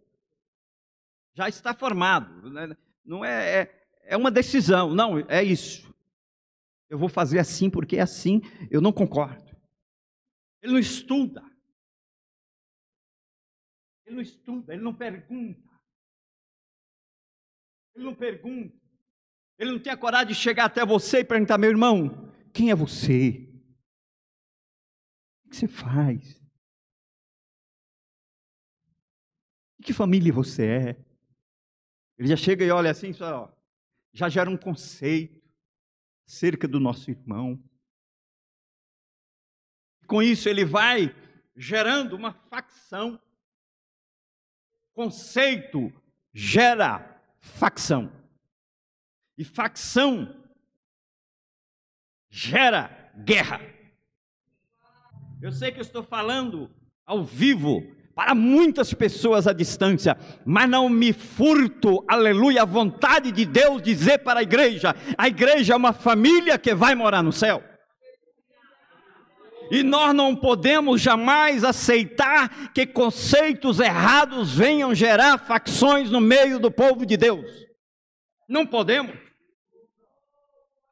já 1.34 1.48
está 1.48 1.74
formado. 1.74 2.50
Né? 2.50 2.74
Não 3.04 3.22
é, 3.22 3.62
é, 3.62 3.86
é 4.04 4.16
uma 4.16 4.30
decisão, 4.30 4.94
não, 4.94 5.18
é 5.28 5.42
isso. 5.42 5.91
Eu 6.92 6.98
vou 6.98 7.08
fazer 7.08 7.38
assim 7.38 7.70
porque 7.70 7.96
é 7.96 8.02
assim, 8.02 8.42
eu 8.70 8.82
não 8.82 8.92
concordo. 8.92 9.56
Ele 10.60 10.74
não 10.74 10.78
estuda. 10.78 11.42
Ele 14.04 14.16
não 14.16 14.20
estuda, 14.20 14.74
ele 14.74 14.82
não 14.82 14.94
pergunta. 14.94 15.70
Ele 17.94 18.04
não 18.04 18.14
pergunta. 18.14 18.78
Ele 19.58 19.70
não 19.70 19.80
tem 19.80 19.90
a 19.90 19.96
coragem 19.96 20.28
de 20.28 20.34
chegar 20.34 20.66
até 20.66 20.84
você 20.84 21.20
e 21.20 21.24
perguntar, 21.24 21.56
meu 21.56 21.70
irmão, 21.70 22.30
quem 22.52 22.70
é 22.70 22.74
você? 22.74 23.48
que 25.48 25.56
você 25.56 25.66
faz? 25.66 26.38
Que 29.82 29.94
família 29.94 30.30
você 30.30 30.66
é? 30.66 31.04
Ele 32.18 32.28
já 32.28 32.36
chega 32.36 32.62
e 32.66 32.70
olha 32.70 32.90
assim, 32.90 33.14
só, 33.14 33.50
já 34.12 34.28
gera 34.28 34.50
um 34.50 34.58
conceito 34.58 35.41
acerca 36.32 36.66
do 36.66 36.80
nosso 36.80 37.10
irmão. 37.10 37.62
Com 40.06 40.22
isso, 40.22 40.48
ele 40.48 40.64
vai 40.64 41.14
gerando 41.54 42.16
uma 42.16 42.32
facção. 42.32 43.20
Conceito 44.94 45.92
gera 46.32 47.22
facção. 47.38 48.10
E 49.36 49.44
facção 49.44 50.42
gera 52.30 53.12
guerra. 53.24 53.60
Eu 55.42 55.52
sei 55.52 55.70
que 55.70 55.80
eu 55.80 55.82
estou 55.82 56.02
falando 56.02 56.74
ao 57.04 57.22
vivo 57.22 57.82
para 58.14 58.34
muitas 58.34 58.92
pessoas 58.92 59.46
à 59.46 59.52
distância, 59.52 60.16
mas 60.44 60.68
não 60.68 60.88
me 60.88 61.12
furto, 61.12 62.04
aleluia, 62.06 62.62
a 62.62 62.66
vontade 62.66 63.32
de 63.32 63.44
Deus 63.44 63.80
dizer 63.80 64.18
para 64.18 64.40
a 64.40 64.42
igreja: 64.42 64.94
a 65.16 65.28
igreja 65.28 65.72
é 65.72 65.76
uma 65.76 65.92
família 65.92 66.58
que 66.58 66.74
vai 66.74 66.94
morar 66.94 67.22
no 67.22 67.32
céu. 67.32 67.62
E 69.70 69.82
nós 69.82 70.14
não 70.14 70.36
podemos 70.36 71.00
jamais 71.00 71.64
aceitar 71.64 72.72
que 72.74 72.86
conceitos 72.86 73.80
errados 73.80 74.54
venham 74.54 74.94
gerar 74.94 75.38
facções 75.38 76.10
no 76.10 76.20
meio 76.20 76.58
do 76.58 76.70
povo 76.70 77.06
de 77.06 77.16
Deus. 77.16 77.50
Não 78.46 78.66
podemos. 78.66 79.16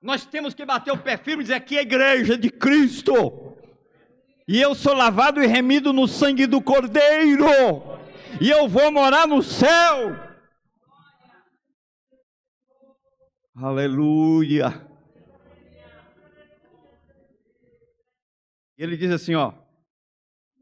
Nós 0.00 0.24
temos 0.24 0.54
que 0.54 0.64
bater 0.64 0.92
o 0.92 0.98
pé 0.98 1.18
firme 1.18 1.42
e 1.42 1.44
dizer 1.44 1.60
que 1.60 1.76
a 1.76 1.82
igreja 1.82 2.38
de 2.38 2.48
Cristo 2.48 3.49
E 4.52 4.60
eu 4.60 4.74
sou 4.74 4.94
lavado 4.94 5.40
e 5.40 5.46
remido 5.46 5.92
no 5.92 6.08
sangue 6.08 6.44
do 6.44 6.60
Cordeiro. 6.60 7.46
E 8.40 8.50
eu 8.50 8.68
vou 8.68 8.90
morar 8.90 9.24
no 9.24 9.44
céu. 9.44 10.08
Aleluia. 13.54 14.70
Ele 18.76 18.96
diz 18.96 19.12
assim, 19.12 19.36
ó, 19.36 19.54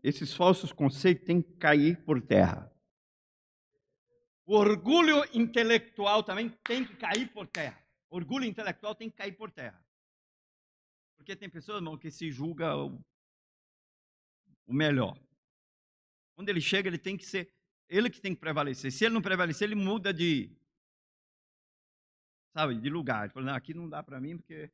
esses 0.03 0.35
falsos 0.35 0.71
conceitos 0.71 1.25
têm 1.25 1.41
que 1.41 1.55
cair 1.55 1.97
por 2.05 2.21
terra. 2.21 2.71
O 4.45 4.55
orgulho 4.55 5.25
intelectual 5.33 6.23
também 6.23 6.51
tem 6.63 6.85
que 6.85 6.95
cair 6.95 7.33
por 7.33 7.47
terra. 7.47 7.83
O 8.11 8.17
orgulho 8.17 8.45
intelectual 8.45 8.95
tem 8.95 9.09
que 9.09 9.17
cair 9.17 9.33
por 9.33 9.51
terra. 9.51 9.83
Porque 11.17 11.35
tem 11.35 11.49
pessoas, 11.49 11.79
irmão, 11.79 11.97
que 11.97 12.11
se 12.11 12.31
julga 12.31 12.75
o, 14.69 14.75
melhor. 14.75 15.19
Quando 16.37 16.49
ele 16.49 16.61
chega, 16.61 16.89
ele 16.89 16.99
tem 16.99 17.17
que 17.17 17.27
ser, 17.27 17.53
ele 17.89 18.11
que 18.11 18.21
tem 18.21 18.35
que 18.35 18.41
prevalecer. 18.41 18.93
Se 18.93 19.05
ele 19.05 19.15
não 19.15 19.23
prevalecer, 19.23 19.67
ele 19.67 19.75
muda 19.75 20.13
de, 20.13 20.51
sabe, 22.55 22.79
de 22.79 22.89
lugar. 22.89 23.25
Ele 23.25 23.33
fala, 23.33 23.47
não, 23.47 23.55
aqui 23.55 23.75
não 23.75 23.89
dá 23.89 24.03
para 24.03 24.21
mim 24.21 24.37
porque 24.37 24.71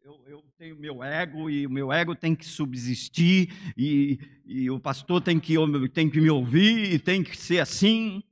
eu, 0.00 0.26
eu, 0.26 0.42
tenho 0.56 0.76
meu 0.76 1.02
ego 1.02 1.48
e 1.48 1.66
o 1.66 1.70
meu 1.70 1.92
ego 1.92 2.16
tem 2.16 2.34
que 2.34 2.44
subsistir 2.44 3.48
e, 3.76 4.18
e 4.44 4.70
o 4.70 4.80
pastor 4.80 5.22
tem 5.22 5.38
que, 5.38 5.54
tem 5.92 6.10
que 6.10 6.20
me 6.20 6.30
ouvir 6.30 6.92
e 6.92 6.98
tem 6.98 7.22
que 7.22 7.36
ser 7.36 7.60
assim. 7.60 8.22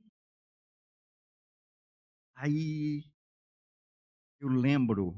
Aí 2.35 3.03
eu 4.39 4.49
lembro 4.49 5.15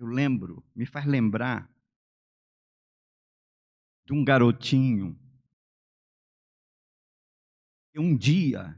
eu 0.00 0.06
lembro, 0.06 0.64
me 0.74 0.86
faz 0.86 1.04
lembrar 1.04 1.70
de 4.10 4.14
um 4.14 4.24
garotinho 4.24 5.16
que 7.92 8.00
um 8.00 8.16
dia 8.16 8.76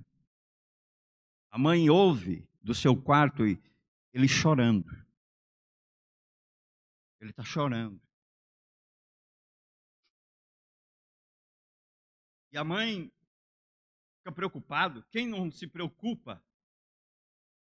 a 1.50 1.58
mãe 1.58 1.88
ouve 1.88 2.46
do 2.60 2.74
seu 2.74 2.94
quarto 2.94 3.42
ele 4.12 4.28
chorando. 4.28 4.90
Ele 7.18 7.30
está 7.30 7.42
chorando. 7.42 7.98
E 12.52 12.58
a 12.58 12.64
mãe 12.64 13.10
fica 14.18 14.32
preocupado. 14.32 15.02
Quem 15.10 15.26
não 15.26 15.50
se 15.50 15.66
preocupa? 15.66 16.44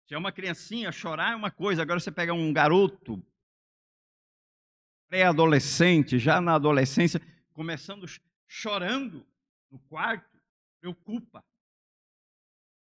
Se 0.06 0.14
é 0.14 0.18
uma 0.18 0.32
criancinha, 0.32 0.90
chorar 0.90 1.34
é 1.34 1.36
uma 1.36 1.52
coisa. 1.52 1.82
Agora 1.82 2.00
você 2.00 2.14
pega 2.14 2.34
um 2.34 2.54
garoto 2.54 3.22
pré-adolescente, 5.10 6.18
já 6.18 6.40
na 6.40 6.56
adolescência, 6.56 7.22
começando 7.58 8.06
chorando 8.48 9.26
no 9.72 9.80
quarto, 9.80 10.40
preocupa. 10.80 11.44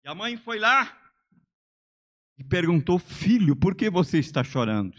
E 0.03 0.09
a 0.09 0.13
mãe 0.13 0.35
foi 0.35 0.59
lá 0.59 1.01
e 2.37 2.43
perguntou: 2.43 2.99
Filho, 2.99 3.55
por 3.55 3.73
que 3.73 3.89
você 3.89 4.19
está 4.19 4.43
chorando? 4.43 4.97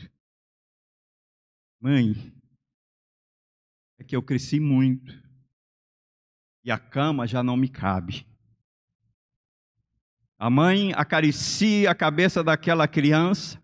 Mãe, 1.78 2.14
é 3.98 4.02
que 4.02 4.16
eu 4.16 4.22
cresci 4.22 4.58
muito 4.58 5.12
e 6.64 6.70
a 6.70 6.78
cama 6.78 7.26
já 7.26 7.42
não 7.42 7.54
me 7.54 7.68
cabe. 7.68 8.26
A 10.38 10.48
mãe 10.48 10.94
acaricia 10.94 11.90
a 11.90 11.94
cabeça 11.94 12.42
daquela 12.42 12.88
criança 12.88 13.62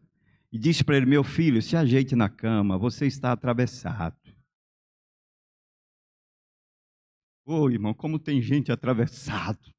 e 0.53 0.59
disse 0.59 0.85
para 0.85 0.99
ele: 0.99 1.07
Meu 1.07 1.25
filho, 1.25 1.63
se 1.63 1.75
ajeite 1.75 2.15
na 2.15 2.29
cama, 2.29 2.77
você 2.77 3.07
está 3.07 3.33
atravessado. 3.33 4.22
Ô 7.45 7.63
oh, 7.63 7.71
irmão, 7.71 7.93
como 7.93 8.19
tem 8.21 8.41
gente 8.41 8.71
atravessado. 8.71 9.75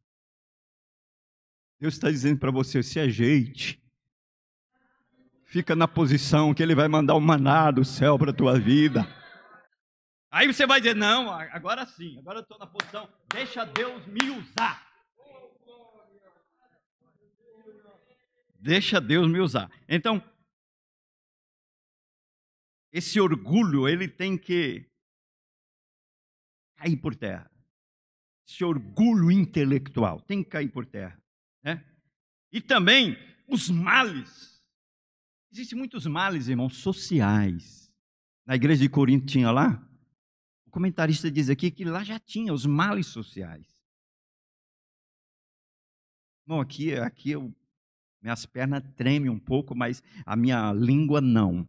Deus 1.80 1.93
está 1.93 2.12
dizendo 2.12 2.39
para 2.39 2.52
você: 2.52 2.84
se 2.84 2.99
ajeite. 2.99 3.82
Fica 5.45 5.76
na 5.76 5.88
posição 5.88 6.54
que 6.54 6.63
Ele 6.63 6.76
vai 6.76 6.88
mandar 6.88 7.13
o 7.15 7.21
maná 7.21 7.71
do 7.71 7.86
céu 7.86 8.17
para 8.17 8.32
a 8.32 8.36
tua 8.36 8.60
vida. 8.60 9.08
Aí 10.32 10.52
você 10.52 10.65
vai 10.65 10.82
dizer: 10.82 10.95
Não, 10.95 11.30
agora 11.30 11.86
sim, 11.86 12.17
agora 12.17 12.39
eu 12.39 12.41
estou 12.41 12.58
na 12.58 12.67
posição, 12.67 13.08
deixa 13.32 13.63
Deus 13.65 14.06
me 14.08 14.32
usar. 14.32 14.91
Deixa 18.60 18.99
Deus 18.99 19.28
me 19.28 19.39
usar. 19.39 19.69
Então, 19.88 20.23
esse 22.91 23.19
orgulho, 23.19 23.88
ele 23.88 24.08
tem 24.08 24.38
que 24.38 24.89
cair 26.78 26.97
por 26.97 27.13
terra. 27.13 27.52
Esse 28.47 28.63
orgulho 28.63 29.32
intelectual 29.32 30.21
tem 30.21 30.43
que 30.43 30.49
cair 30.49 30.69
por 30.69 30.86
terra. 30.86 31.21
Né? 31.63 31.84
E 32.51 32.62
também 32.62 33.17
os 33.47 33.69
males. 33.69 34.63
Existem 35.51 35.77
muitos 35.77 36.06
males, 36.06 36.47
irmãos, 36.47 36.77
sociais. 36.77 37.91
Na 38.45 38.56
igreja 38.56 38.82
de 38.82 38.89
Corinto 38.89 39.25
tinha 39.25 39.51
lá. 39.51 39.88
O 40.65 40.71
comentarista 40.71 41.32
diz 41.32 41.49
aqui 41.49 41.71
que 41.71 41.86
lá 41.86 42.03
já 42.03 42.19
tinha 42.19 42.53
os 42.53 42.65
males 42.65 43.08
sociais. 43.08 43.67
Bom, 46.45 46.60
aqui, 46.60 46.93
aqui 46.95 47.32
eu, 47.32 47.56
minhas 48.21 48.45
pernas 48.45 48.84
tremem 48.95 49.29
um 49.29 49.39
pouco, 49.39 49.73
mas 49.75 50.03
a 50.25 50.36
minha 50.36 50.73
língua 50.73 51.21
não. 51.21 51.67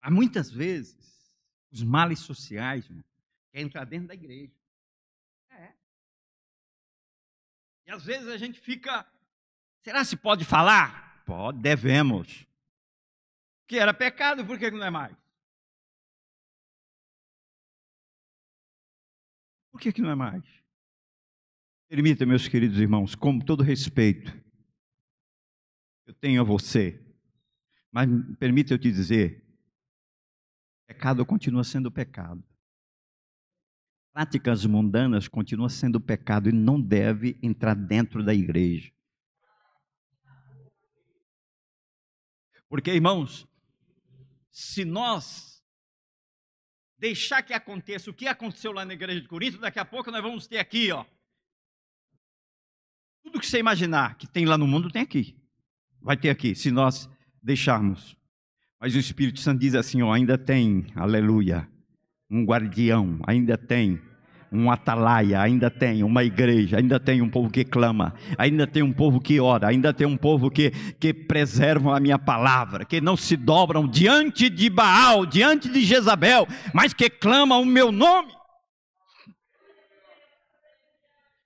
Há 0.00 0.10
muitas 0.10 0.50
vezes, 0.50 0.96
os 1.70 1.82
males 1.82 2.20
sociais 2.20 2.86
irmão, 2.86 3.04
querem 3.52 3.66
entrar 3.66 3.84
dentro 3.84 4.08
da 4.08 4.14
igreja. 4.14 4.59
Às 7.90 8.04
vezes 8.04 8.28
a 8.28 8.36
gente 8.36 8.60
fica, 8.60 9.06
será 9.82 10.04
se 10.04 10.16
pode 10.16 10.44
falar? 10.44 11.22
Pode, 11.24 11.58
devemos. 11.58 12.46
Que 13.66 13.78
era 13.78 13.92
pecado, 13.92 14.44
por 14.46 14.58
que 14.58 14.70
não 14.70 14.84
é 14.84 14.90
mais? 14.90 15.16
Por 19.72 19.80
que, 19.80 19.92
que 19.92 20.02
não 20.02 20.10
é 20.10 20.14
mais? 20.14 20.44
Permita, 21.88 22.26
meus 22.26 22.46
queridos 22.48 22.78
irmãos, 22.78 23.14
com 23.14 23.38
todo 23.38 23.62
respeito, 23.62 24.32
eu 26.06 26.14
tenho 26.14 26.40
a 26.40 26.44
você, 26.44 27.00
mas 27.90 28.08
permita 28.38 28.74
eu 28.74 28.78
te 28.78 28.90
dizer, 28.90 29.50
Pecado 30.90 31.24
continua 31.24 31.62
sendo 31.62 31.88
pecado. 31.88 32.42
Práticas 34.12 34.66
mundanas 34.66 35.28
continuam 35.28 35.68
sendo 35.68 36.00
pecado 36.00 36.48
e 36.48 36.52
não 36.52 36.80
deve 36.80 37.38
entrar 37.42 37.74
dentro 37.74 38.24
da 38.24 38.34
igreja. 38.34 38.92
Porque, 42.68 42.92
irmãos, 42.92 43.48
se 44.50 44.84
nós 44.84 45.60
deixar 46.98 47.42
que 47.42 47.54
aconteça 47.54 48.10
o 48.10 48.14
que 48.14 48.26
aconteceu 48.26 48.72
lá 48.72 48.84
na 48.84 48.92
igreja 48.92 49.20
de 49.20 49.26
Corinto, 49.26 49.58
daqui 49.58 49.78
a 49.78 49.84
pouco 49.84 50.10
nós 50.10 50.22
vamos 50.22 50.46
ter 50.46 50.58
aqui, 50.58 50.92
ó. 50.92 51.04
Tudo 53.22 53.40
que 53.40 53.46
você 53.46 53.58
imaginar 53.58 54.16
que 54.16 54.26
tem 54.26 54.44
lá 54.44 54.58
no 54.58 54.66
mundo 54.66 54.90
tem 54.90 55.02
aqui. 55.02 55.36
Vai 56.00 56.16
ter 56.16 56.30
aqui, 56.30 56.54
se 56.54 56.70
nós 56.70 57.08
deixarmos. 57.42 58.16
Mas 58.78 58.94
o 58.94 58.98
Espírito 58.98 59.40
Santo 59.40 59.60
diz 59.60 59.74
assim: 59.74 60.02
ó, 60.02 60.12
ainda 60.12 60.38
tem, 60.38 60.86
aleluia, 60.94 61.68
um 62.30 62.44
guardião, 62.44 63.18
ainda 63.26 63.58
tem 63.58 64.00
um 64.52 64.70
atalaia, 64.70 65.40
ainda 65.40 65.70
tem 65.70 66.02
uma 66.02 66.24
igreja, 66.24 66.78
ainda 66.78 66.98
tem 66.98 67.22
um 67.22 67.30
povo 67.30 67.50
que 67.50 67.64
clama, 67.64 68.14
ainda 68.36 68.66
tem 68.66 68.82
um 68.82 68.92
povo 68.92 69.20
que 69.20 69.38
ora, 69.40 69.68
ainda 69.68 69.92
tem 69.92 70.06
um 70.06 70.16
povo 70.16 70.50
que, 70.50 70.70
que 70.98 71.14
preservam 71.14 71.94
a 71.94 72.00
minha 72.00 72.18
palavra, 72.18 72.84
que 72.84 73.00
não 73.00 73.16
se 73.16 73.36
dobram 73.36 73.86
diante 73.86 74.50
de 74.50 74.68
Baal, 74.68 75.24
diante 75.24 75.68
de 75.68 75.80
Jezabel, 75.82 76.46
mas 76.74 76.92
que 76.92 77.08
clamam 77.08 77.62
o 77.62 77.66
meu 77.66 77.92
nome. 77.92 78.32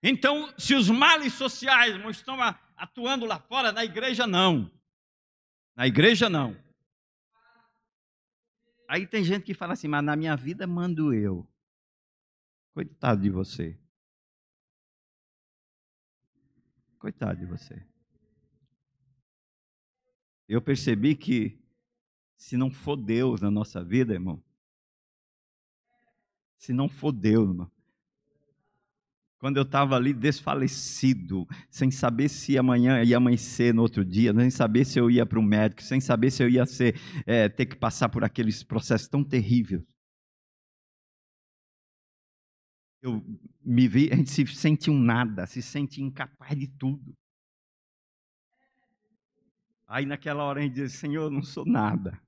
Então, 0.03 0.53
se 0.59 0.75
os 0.75 0.90
males 0.90 1.33
sociais 1.33 1.99
não 1.99 2.11
estão 2.11 2.38
atuando 2.77 3.25
lá 3.27 3.38
fora, 3.38 3.73
na 3.73 3.85
igreja 3.85 4.27
não. 4.27 4.70
Na 5.77 5.87
igreja 5.87 6.29
não. 6.29 6.57
Aí 8.94 9.09
tem 9.09 9.24
gente 9.24 9.44
que 9.44 9.54
fala 9.54 9.72
assim, 9.72 9.88
mas 9.88 10.04
na 10.04 10.14
minha 10.14 10.37
vida 10.37 10.68
mando 10.68 11.12
eu. 11.12 11.44
Coitado 12.72 13.22
de 13.22 13.28
você. 13.28 13.76
Coitado 16.96 17.40
de 17.40 17.44
você. 17.44 17.85
Eu 20.46 20.62
percebi 20.62 21.16
que 21.16 21.61
se 22.37 22.57
não 22.57 22.70
for 22.70 22.94
Deus 22.94 23.40
na 23.40 23.50
nossa 23.50 23.83
vida, 23.83 24.12
irmão, 24.14 24.40
se 26.57 26.72
não 26.72 26.88
for 26.88 27.11
Deus, 27.11 27.48
irmão, 27.48 27.72
quando 29.44 29.59
eu 29.59 29.62
estava 29.62 29.94
ali 29.94 30.14
desfalecido, 30.14 31.46
sem 31.68 31.90
saber 31.90 32.30
se 32.30 32.57
amanhã 32.57 33.04
ia 33.04 33.18
amanhecer 33.18 33.74
no 33.74 33.83
outro 33.83 34.02
dia, 34.02 34.33
sem 34.33 34.50
saber 34.50 34.87
se 34.87 34.98
eu 34.98 35.11
ia 35.11 35.26
para 35.26 35.38
o 35.38 35.42
médico, 35.42 35.83
sem 35.83 36.00
saber 36.00 36.30
se 36.30 36.42
eu 36.42 36.48
ia 36.48 36.64
ser, 36.64 36.98
é, 37.26 37.46
ter 37.46 37.66
que 37.66 37.76
passar 37.76 38.09
por 38.09 38.24
aqueles 38.24 38.62
processos 38.62 39.07
tão 39.07 39.22
terríveis. 39.22 39.83
Eu 43.02 43.22
me 43.62 43.87
vi, 43.87 44.11
a 44.11 44.16
gente 44.16 44.30
se 44.30 44.46
sente 44.46 44.90
um 44.90 44.98
nada, 44.98 45.46
se 45.46 45.61
sente 45.61 46.00
incapaz 46.00 46.59
de 46.59 46.68
tudo. 46.78 47.14
Aí 49.87 50.07
naquela 50.07 50.42
hora 50.44 50.61
a 50.61 50.62
gente 50.62 50.76
diz: 50.76 50.94
Senhor, 50.94 51.24
eu 51.24 51.30
não 51.30 51.42
sou 51.42 51.66
nada. 51.66 52.18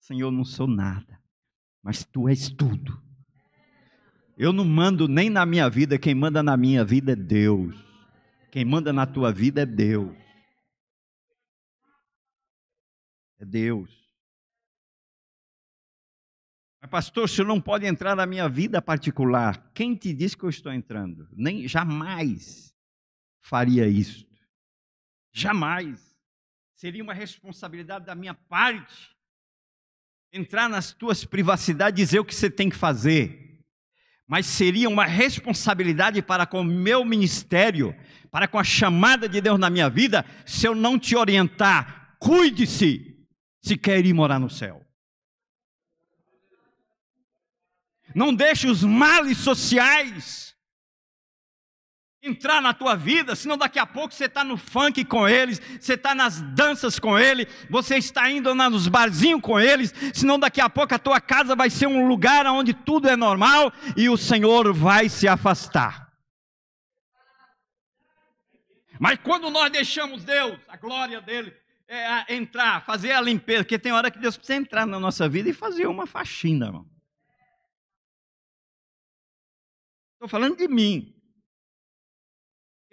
Senhor, 0.00 0.26
eu 0.26 0.32
não 0.32 0.44
sou 0.44 0.66
nada, 0.66 1.22
mas 1.80 2.04
tu 2.04 2.28
és 2.28 2.50
tudo. 2.50 3.06
Eu 4.36 4.52
não 4.52 4.66
mando 4.66 5.08
nem 5.08 5.30
na 5.30 5.46
minha 5.46 5.68
vida, 5.70 5.98
quem 5.98 6.14
manda 6.14 6.42
na 6.42 6.56
minha 6.58 6.84
vida 6.84 7.12
é 7.12 7.16
Deus. 7.16 7.74
Quem 8.52 8.66
manda 8.66 8.92
na 8.92 9.06
tua 9.06 9.32
vida 9.32 9.62
é 9.62 9.66
Deus. 9.66 10.14
É 13.38 13.46
Deus. 13.46 13.90
Mas, 16.82 16.90
pastor, 16.90 17.28
senhor 17.28 17.48
não 17.48 17.60
pode 17.60 17.86
entrar 17.86 18.14
na 18.14 18.26
minha 18.26 18.46
vida 18.46 18.82
particular. 18.82 19.72
Quem 19.72 19.94
te 19.94 20.12
disse 20.12 20.36
que 20.36 20.44
eu 20.44 20.50
estou 20.50 20.70
entrando? 20.70 21.26
Nem 21.32 21.66
jamais 21.66 22.74
faria 23.40 23.88
isso. 23.88 24.26
Jamais. 25.32 26.14
Seria 26.74 27.02
uma 27.02 27.14
responsabilidade 27.14 28.04
da 28.04 28.14
minha 28.14 28.34
parte 28.34 29.16
entrar 30.30 30.68
nas 30.68 30.92
tuas 30.92 31.24
privacidades 31.24 31.98
e 31.98 32.04
dizer 32.04 32.18
o 32.20 32.24
que 32.24 32.34
você 32.34 32.50
tem 32.50 32.68
que 32.68 32.76
fazer 32.76 33.45
mas 34.26 34.46
seria 34.46 34.88
uma 34.88 35.04
responsabilidade 35.04 36.20
para 36.20 36.46
com 36.46 36.60
o 36.60 36.64
meu 36.64 37.04
ministério, 37.04 37.94
para 38.30 38.48
com 38.48 38.58
a 38.58 38.64
chamada 38.64 39.28
de 39.28 39.40
Deus 39.40 39.58
na 39.58 39.70
minha 39.70 39.88
vida, 39.88 40.24
se 40.44 40.66
eu 40.66 40.74
não 40.74 40.98
te 40.98 41.14
orientar, 41.14 42.16
cuide-se, 42.18 43.16
se 43.62 43.76
quer 43.76 44.04
ir 44.04 44.12
morar 44.12 44.38
no 44.38 44.50
céu. 44.50 44.84
Não 48.14 48.34
deixe 48.34 48.66
os 48.66 48.82
males 48.82 49.38
sociais 49.38 50.55
entrar 52.26 52.60
na 52.60 52.74
tua 52.74 52.94
vida, 52.94 53.34
senão 53.34 53.56
daqui 53.56 53.78
a 53.78 53.86
pouco 53.86 54.12
você 54.12 54.24
está 54.24 54.42
no 54.42 54.56
funk 54.56 55.04
com 55.04 55.28
eles, 55.28 55.60
você 55.80 55.94
está 55.94 56.14
nas 56.14 56.40
danças 56.40 56.98
com 56.98 57.18
ele, 57.18 57.46
você 57.70 57.96
está 57.96 58.30
indo 58.30 58.54
nos 58.54 58.88
barzinhos 58.88 59.40
com 59.40 59.58
eles, 59.58 59.94
senão 60.12 60.38
daqui 60.38 60.60
a 60.60 60.68
pouco 60.68 60.94
a 60.94 60.98
tua 60.98 61.20
casa 61.20 61.54
vai 61.54 61.70
ser 61.70 61.86
um 61.86 62.06
lugar 62.08 62.46
onde 62.46 62.74
tudo 62.74 63.08
é 63.08 63.16
normal 63.16 63.72
e 63.96 64.08
o 64.08 64.16
Senhor 64.16 64.72
vai 64.72 65.08
se 65.08 65.28
afastar. 65.28 66.06
Mas 68.98 69.18
quando 69.22 69.50
nós 69.50 69.70
deixamos 69.70 70.24
Deus, 70.24 70.58
a 70.68 70.76
glória 70.76 71.20
dele, 71.20 71.54
é, 71.88 72.34
entrar, 72.34 72.84
fazer 72.84 73.12
a 73.12 73.20
limpeza, 73.20 73.62
porque 73.62 73.78
tem 73.78 73.92
hora 73.92 74.10
que 74.10 74.18
Deus 74.18 74.36
precisa 74.36 74.58
entrar 74.58 74.86
na 74.86 74.98
nossa 74.98 75.28
vida 75.28 75.48
e 75.48 75.52
fazer 75.52 75.86
uma 75.86 76.06
faxina, 76.06 76.66
irmão. 76.66 76.86
Estou 80.14 80.28
falando 80.28 80.56
de 80.56 80.66
mim. 80.66 81.15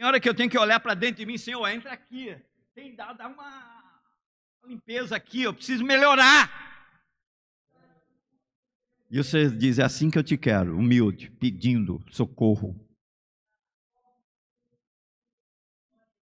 Tem 0.04 0.08
hora 0.10 0.20
que 0.20 0.28
eu 0.28 0.36
tenho 0.36 0.50
que 0.50 0.58
olhar 0.58 0.82
para 0.82 0.96
dentro 0.96 1.20
de 1.20 1.26
mim, 1.26 1.38
Senhor, 1.38 1.66
entra 1.66 1.94
aqui. 1.94 2.38
Tem 2.76 2.94
dá 2.94 3.26
uma 3.26 4.02
limpeza 4.66 5.16
aqui, 5.16 5.44
eu 5.44 5.54
preciso 5.54 5.82
melhorar. 5.82 6.52
E 9.10 9.18
você 9.18 9.50
diz, 9.50 9.80
é 9.80 9.84
assim 9.84 10.12
que 10.12 10.20
eu 10.20 10.24
te 10.24 10.38
quero, 10.38 10.78
humilde, 10.78 11.32
pedindo 11.32 12.04
socorro. 12.12 12.76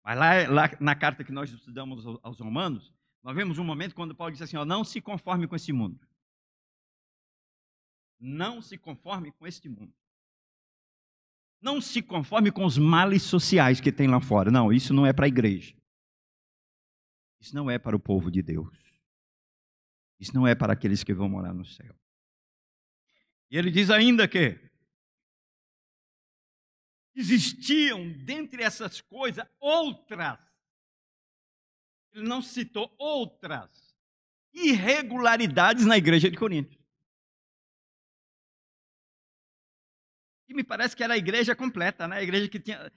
Mas 0.03 0.19
lá, 0.19 0.49
lá 0.49 0.71
na 0.81 0.97
carta 0.97 1.23
que 1.23 1.31
nós 1.31 1.49
estudamos 1.49 2.05
aos 2.25 2.41
romanos, 2.41 2.93
nós 3.23 3.37
vemos 3.37 3.59
um 3.59 3.65
momento 3.65 3.95
quando 3.95 4.13
Paulo 4.13 4.33
diz 4.33 4.43
assim, 4.43 4.57
ó, 4.57 4.65
não 4.65 4.83
se 4.83 5.01
conforme 5.01 5.47
com 5.47 5.55
esse 5.55 5.73
mundo. 5.73 6.05
Não 8.19 8.61
se 8.61 8.77
conforme 8.77 9.31
com 9.31 9.47
este 9.47 9.69
mundo. 9.69 9.95
Não 11.61 11.81
se 11.81 12.01
conforme 12.01 12.53
com 12.53 12.65
os 12.65 12.79
males 12.79 13.23
sociais 13.23 13.81
que 13.81 13.91
tem 13.91 14.07
lá 14.07 14.21
fora. 14.21 14.51
Não, 14.51 14.73
isso 14.73 14.95
não 14.95 15.05
é 15.05 15.13
para 15.13 15.27
a 15.27 15.29
igreja. 15.29 15.75
Isso 17.41 17.55
não 17.55 17.71
é 17.71 17.79
para 17.79 17.97
o 17.97 18.01
povo 18.01 18.31
de 18.31 18.43
Deus. 18.43 18.77
Isso 20.19 20.35
não 20.35 20.47
é 20.47 20.55
para 20.55 20.73
aqueles 20.73 21.05
que 21.05 21.15
vão 21.15 21.29
morar 21.29 21.55
no 21.55 21.65
céu. 21.65 21.95
E 23.51 23.57
ele 23.57 23.71
diz 23.71 23.91
ainda 23.91 24.29
que 24.29 24.59
existiam 27.15 28.09
dentre 28.25 28.63
essas 28.63 29.01
coisas 29.01 29.45
outras. 29.59 30.39
Ele 32.13 32.29
não 32.29 32.43
citou 32.43 32.95
outras 32.99 33.95
irregularidades 34.53 35.85
na 35.85 35.97
igreja 35.97 36.31
de 36.31 36.37
Corinto. 36.37 36.78
E 40.49 40.55
me 40.55 40.65
parece 40.65 40.97
que 40.97 41.05
era 41.05 41.15
a 41.15 41.19
igreja 41.19 41.55
completa, 41.55 42.09
né? 42.09 42.19
A 42.19 42.23
igreja 42.23 42.49
que 42.49 42.59
tinha. 42.59 42.91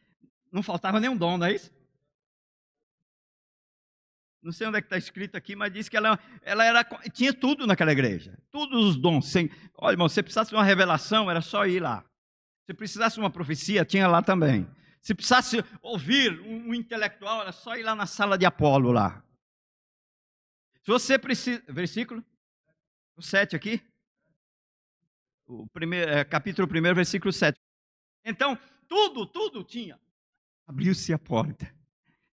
Não 0.51 0.63
faltava 0.63 0.99
nenhum 0.99 1.17
dom, 1.17 1.37
não 1.37 1.45
é 1.45 1.53
isso? 1.53 1.71
Não 4.41 4.51
sei 4.51 4.67
onde 4.67 4.77
é 4.77 4.81
que 4.81 4.87
está 4.87 4.97
escrito 4.97 5.35
aqui, 5.35 5.55
mas 5.55 5.71
diz 5.71 5.87
que 5.87 5.95
ela, 5.95 6.17
ela 6.41 6.65
era, 6.65 6.83
tinha 7.13 7.31
tudo 7.31 7.67
naquela 7.67 7.91
igreja. 7.91 8.39
Todos 8.49 8.83
os 8.85 8.97
dons. 8.97 9.29
Sem, 9.29 9.51
olha, 9.77 9.93
irmão, 9.93 10.09
se 10.09 10.23
precisasse 10.23 10.49
de 10.49 10.55
uma 10.55 10.63
revelação, 10.63 11.29
era 11.29 11.41
só 11.41 11.65
ir 11.67 11.79
lá. 11.79 12.03
Se 12.65 12.73
precisasse 12.73 13.15
de 13.15 13.21
uma 13.21 13.29
profecia, 13.29 13.85
tinha 13.85 14.07
lá 14.07 14.21
também. 14.21 14.67
Se 15.01 15.13
precisasse 15.13 15.63
ouvir 15.81 16.39
um, 16.41 16.69
um 16.69 16.73
intelectual, 16.73 17.41
era 17.41 17.51
só 17.51 17.75
ir 17.75 17.83
lá 17.83 17.93
na 17.93 18.05
sala 18.05 18.37
de 18.37 18.45
Apolo 18.45 18.91
lá. 18.91 19.23
Se 20.83 20.87
você 20.87 21.19
precisa. 21.19 21.61
Versículo? 21.67 22.23
O 23.15 23.21
7 23.21 23.55
aqui 23.55 23.81
o 25.51 25.67
primeiro, 25.67 26.09
é, 26.09 26.23
capítulo 26.23 26.67
1, 26.67 26.95
versículo 26.95 27.33
7. 27.33 27.59
Então, 28.25 28.57
tudo, 28.87 29.25
tudo 29.25 29.63
tinha. 29.63 29.99
Abriu-se 30.65 31.11
a 31.11 31.19
porta, 31.19 31.73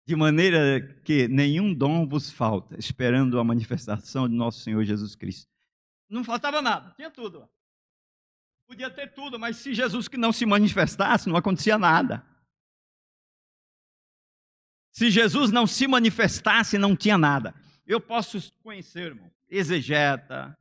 de 0.06 0.16
maneira 0.16 0.82
que 1.04 1.28
nenhum 1.28 1.74
dom 1.74 2.08
vos 2.08 2.30
falta, 2.30 2.78
esperando 2.78 3.40
a 3.40 3.44
manifestação 3.44 4.30
de 4.30 4.36
nosso 4.36 4.60
Senhor 4.60 4.84
Jesus 4.84 5.16
Cristo. 5.16 5.50
Não 6.10 6.24
faltava 6.24 6.62
nada, 6.62 6.94
tinha 6.96 7.10
tudo. 7.10 7.50
Podia 8.68 8.90
ter 8.90 9.14
tudo, 9.14 9.40
mas 9.40 9.58
se 9.58 9.74
Jesus 9.74 10.08
que 10.08 10.18
não 10.18 10.32
se 10.32 10.46
manifestasse, 10.46 11.28
não 11.28 11.38
acontecia 11.38 11.78
nada. 11.78 12.26
Se 14.92 15.10
Jesus 15.10 15.52
não 15.52 15.66
se 15.66 15.88
manifestasse, 15.88 16.78
não 16.78 16.96
tinha 16.96 17.18
nada. 17.18 17.56
Eu 17.86 18.02
posso 18.02 18.52
conhecer, 18.62 19.08
irmão, 19.08 19.32
exegeta, 19.50 20.58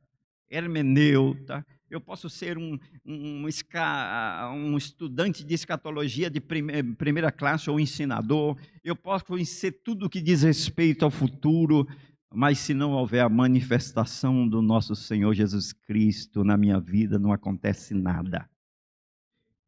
hermeneuta, 0.49 1.65
eu 1.89 2.01
posso 2.01 2.29
ser 2.29 2.57
um, 2.57 2.77
um, 3.05 3.45
um, 3.45 4.77
estudante 4.77 5.43
de 5.43 5.53
escatologia 5.53 6.29
de 6.29 6.41
primeira 6.41 7.31
classe 7.31 7.69
ou 7.69 7.79
ensinador, 7.79 8.57
eu 8.83 8.95
posso 8.95 9.25
conhecer 9.25 9.71
tudo 9.83 10.05
o 10.05 10.09
que 10.09 10.21
diz 10.21 10.43
respeito 10.43 11.05
ao 11.05 11.11
futuro, 11.11 11.87
mas 12.33 12.59
se 12.59 12.73
não 12.73 12.91
houver 12.91 13.21
a 13.21 13.29
manifestação 13.29 14.47
do 14.47 14.61
nosso 14.61 14.95
Senhor 14.95 15.33
Jesus 15.33 15.71
Cristo 15.71 16.43
na 16.43 16.57
minha 16.57 16.79
vida, 16.79 17.17
não 17.17 17.31
acontece 17.31 17.93
nada. 17.93 18.49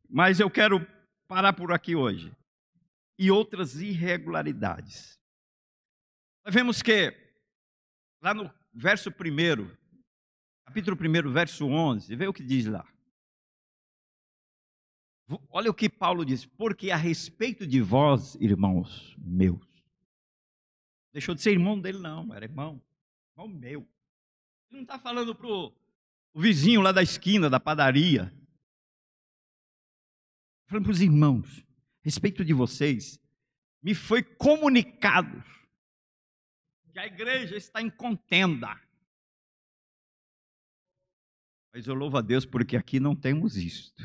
Mas 0.10 0.40
eu 0.40 0.50
quero 0.50 0.86
parar 1.28 1.54
por 1.54 1.72
aqui 1.72 1.96
hoje. 1.96 2.32
E 3.18 3.30
outras 3.30 3.80
irregularidades. 3.82 5.20
Nós 6.46 6.54
vemos 6.54 6.82
que, 6.82 7.14
lá 8.22 8.34
no 8.34 8.52
verso 8.74 9.12
primeiro, 9.12 9.78
capítulo 10.70 10.96
1, 10.96 11.32
verso 11.32 11.66
11, 11.66 12.16
vê 12.16 12.28
o 12.28 12.34
que 12.34 12.44
diz 12.44 12.68
lá. 12.68 12.88
Olha 15.50 15.72
o 15.72 15.74
que 15.74 15.90
Paulo 15.90 16.24
diz: 16.24 16.46
Porque 16.46 16.92
a 16.92 16.96
respeito 16.96 17.66
de 17.66 17.82
vós, 17.82 18.36
irmãos 18.36 19.16
meus, 19.18 19.66
deixou 21.12 21.34
de 21.34 21.42
ser 21.42 21.52
irmão 21.52 21.80
dele, 21.80 21.98
não, 21.98 22.34
era 22.34 22.46
irmão, 22.46 22.82
irmão 23.32 23.48
meu. 23.48 23.82
Ele 24.70 24.78
não 24.78 24.82
está 24.84 25.00
falando 25.00 25.34
para 25.34 25.48
o 25.48 25.74
vizinho 26.36 26.82
lá 26.82 26.92
da 26.92 27.02
esquina, 27.02 27.50
da 27.50 27.60
padaria. 27.60 28.32
Falando 30.68 30.84
para 30.84 30.92
os 30.92 31.02
irmãos, 31.02 31.66
a 32.02 32.04
respeito 32.04 32.46
de 32.46 32.54
vocês, 32.54 33.20
me 33.82 33.96
foi 33.96 34.22
comunicado 34.22 35.44
que 36.92 37.00
a 37.00 37.08
igreja 37.08 37.56
está 37.56 37.82
em 37.82 37.90
contenda. 37.90 38.80
Mas 41.72 41.88
eu 41.88 41.94
louvo 41.94 42.18
a 42.18 42.22
Deus 42.22 42.46
porque 42.46 42.76
aqui 42.76 43.00
não 43.00 43.16
temos 43.16 43.56
isto. 43.56 44.04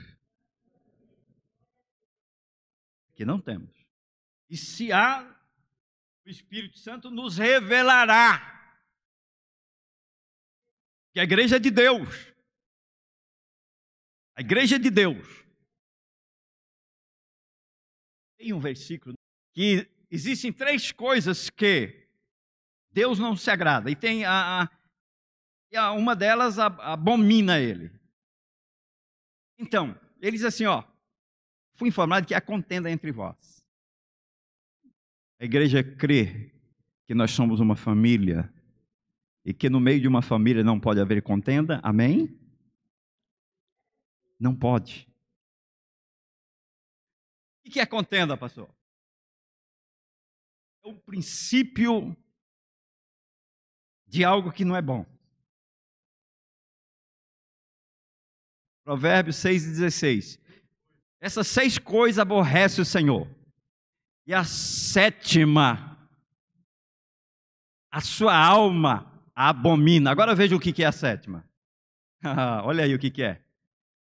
Aqui 3.09 3.25
não 3.25 3.41
temos. 3.41 3.71
E 4.51 4.57
se 4.57 4.93
há, 4.93 5.23
o 6.25 6.29
Espírito 6.29 6.79
Santo 6.79 7.11
nos 7.11 7.39
revelará 7.39 8.53
que 11.13 11.21
a 11.21 11.25
igreja 11.25 11.57
é 11.57 11.59
de 11.59 11.71
Deus. 11.71 12.35
A 14.37 14.41
igreja 14.41 14.77
é 14.77 14.79
de 14.79 14.91
Deus. 14.91 15.45
Tem 18.37 18.53
um 18.53 18.59
versículo 18.59 19.15
que 19.55 19.89
existem 20.11 20.53
três 20.53 20.91
coisas 20.91 21.49
que 21.49 22.09
Deus 22.91 23.19
não 23.19 23.37
se 23.37 23.49
agrada. 23.49 23.91
E 23.91 23.97
tem 23.97 24.25
a, 24.25 24.65
a 24.65 24.69
uma 25.77 26.15
delas 26.15 26.59
abomina 26.59 27.59
ele. 27.59 27.91
Então, 29.59 29.99
ele 30.21 30.37
diz 30.37 30.45
assim, 30.45 30.67
ó, 30.67 30.85
fui 31.75 31.89
informado 31.89 32.27
que 32.27 32.35
há 32.35 32.41
contenda 32.41 32.91
entre 32.91 33.13
vós. 33.13 33.65
A 35.41 35.45
igreja 35.45 35.83
crê 35.83 36.53
que 37.07 37.15
nós 37.15 37.31
somos 37.31 37.61
uma 37.61 37.77
família 37.77 38.53
e 39.45 39.53
que 39.53 39.69
no 39.69 39.81
meio 39.81 40.01
de 40.01 40.09
uma 40.09 40.23
família 40.23 40.65
não 40.65 40.81
pode 40.81 41.01
haver 41.01 41.23
contenda. 41.23 41.81
Amém? 41.83 42.39
Não 44.39 44.55
pode. 44.57 45.07
O 47.67 47.71
que 47.71 47.81
é 47.81 47.87
contenda, 47.87 48.37
pastor? 48.37 48.69
É 50.85 50.89
o 50.89 50.95
princípio 50.95 52.17
de 54.07 54.25
algo 54.25 54.53
que 54.53 54.65
não 54.65 54.77
é 54.77 54.83
bom. 54.83 55.14
Provérbios 58.85 59.37
6,16. 59.37 60.39
Essas 61.21 61.47
seis 61.47 61.79
coisas 61.79 62.19
aborrece 62.19 62.81
o 62.81 62.85
Senhor. 62.85 63.27
E 64.27 64.35
a 64.35 64.45
sétima, 64.45 65.99
a 67.91 68.01
sua 68.03 68.37
alma 68.37 69.11
abomina. 69.35 70.11
Agora 70.11 70.35
veja 70.35 70.55
o 70.55 70.61
que 70.61 70.83
é 70.83 70.87
a 70.87 70.93
sétima. 70.93 71.49
Olha 72.65 72.85
aí 72.85 72.95
o 72.95 72.99
que 72.99 73.23
é: 73.23 73.43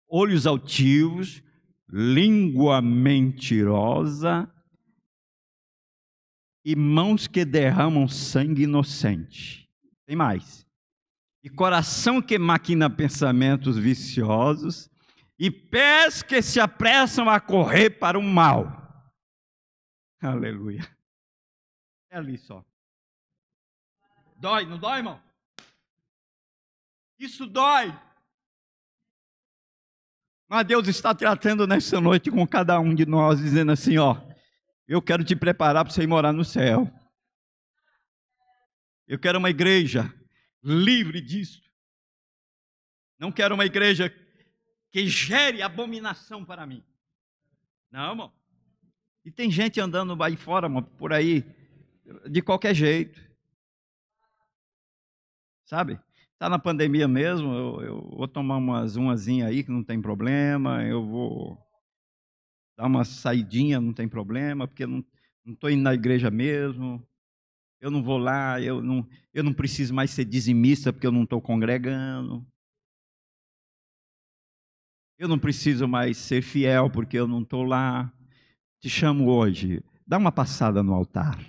olhos 0.10 0.46
altivos, 0.46 1.42
língua 1.90 2.82
mentirosa 2.82 4.52
e 6.64 6.76
mãos 6.76 7.28
que 7.28 7.46
derramam 7.46 8.06
sangue 8.10 8.64
inocente. 8.64 9.70
Tem 10.06 10.16
mais. 10.16 10.67
E 11.48 11.50
coração 11.50 12.22
que 12.22 12.38
maquina 12.38 12.90
pensamentos 12.90 13.78
viciosos 13.78 14.90
e 15.40 15.50
pés 15.50 16.22
que 16.22 16.42
se 16.42 16.60
apressam 16.60 17.30
a 17.30 17.40
correr 17.40 17.92
para 17.92 18.20
o 18.20 18.22
mal. 18.22 19.10
Aleluia. 20.22 20.86
É 22.12 22.18
ali 22.18 22.38
só. 22.38 22.66
Dói, 24.36 24.66
não 24.66 24.78
dói, 24.78 24.98
irmão? 24.98 25.24
Isso 27.18 27.48
dói. 27.48 27.98
Mas 30.50 30.68
Deus 30.68 30.86
está 30.90 31.16
tratando 31.16 31.66
nessa 31.66 32.02
noite 32.02 32.30
com 32.30 32.46
cada 32.46 32.78
um 32.78 32.94
de 32.94 33.06
nós, 33.06 33.40
dizendo 33.40 33.72
assim: 33.72 33.98
ó, 33.98 34.22
eu 34.86 35.02
quero 35.02 35.24
te 35.24 35.34
preparar 35.34 35.86
para 35.86 35.94
você 35.94 36.04
ir 36.04 36.08
morar 36.08 36.34
no 36.34 36.44
céu. 36.44 36.92
Eu 39.08 39.18
quero 39.18 39.40
uma 39.40 39.50
igreja 39.50 40.14
livre 40.64 41.22
disso. 41.22 41.62
Não 43.20 43.32
quero 43.32 43.56
uma 43.56 43.66
igreja 43.66 44.14
que 44.92 45.08
gere 45.08 45.62
abominação 45.62 46.46
para 46.46 46.66
mim. 46.66 46.84
Não, 47.92 48.12
irmão. 48.12 48.34
E 49.26 49.32
tem 49.32 49.52
gente 49.52 49.80
andando 49.80 50.22
aí 50.24 50.36
fora, 50.36 50.68
irmão, 50.68 50.84
por 50.84 51.12
aí, 51.12 51.44
de 52.30 52.42
qualquer 52.42 52.74
jeito. 52.74 53.22
Sabe? 55.66 56.00
Está 56.34 56.48
na 56.48 56.60
pandemia 56.60 57.08
mesmo, 57.08 57.54
eu, 57.54 57.82
eu, 57.82 58.10
vou 58.16 58.28
tomar 58.28 58.58
umas 58.58 58.96
umazinha 58.96 59.48
aí 59.48 59.64
que 59.64 59.72
não 59.72 59.84
tem 59.84 60.00
problema, 60.00 60.84
eu 60.84 61.04
vou 61.04 61.58
dar 62.78 62.86
uma 62.86 63.04
saidinha, 63.04 63.82
não 63.82 63.92
tem 63.92 64.08
problema, 64.08 64.68
porque 64.68 64.86
não 64.86 65.04
estou 65.46 65.70
indo 65.70 65.82
na 65.82 65.96
igreja 65.96 66.30
mesmo, 66.30 67.06
eu 67.80 67.92
não 67.92 68.02
vou 68.02 68.18
lá, 68.18 68.60
eu 68.62 68.82
não, 68.82 69.08
eu 69.34 69.44
não 69.44 69.54
preciso 69.54 69.94
mais 69.94 70.12
ser 70.12 70.26
dizimista 70.26 70.92
porque 70.92 71.06
eu 71.06 71.12
não 71.12 71.24
estou 71.24 71.42
congregando. 71.42 72.46
Eu 75.18 75.28
não 75.28 75.40
preciso 75.40 75.88
mais 75.88 76.18
ser 76.18 76.42
fiel 76.42 76.90
porque 76.90 77.18
eu 77.18 77.28
não 77.28 77.42
estou 77.42 77.64
lá. 77.64 78.12
Te 78.80 78.90
chamo 78.90 79.30
hoje, 79.30 79.84
dá 80.06 80.18
uma 80.18 80.32
passada 80.32 80.84
no 80.84 80.94
altar. 80.94 81.40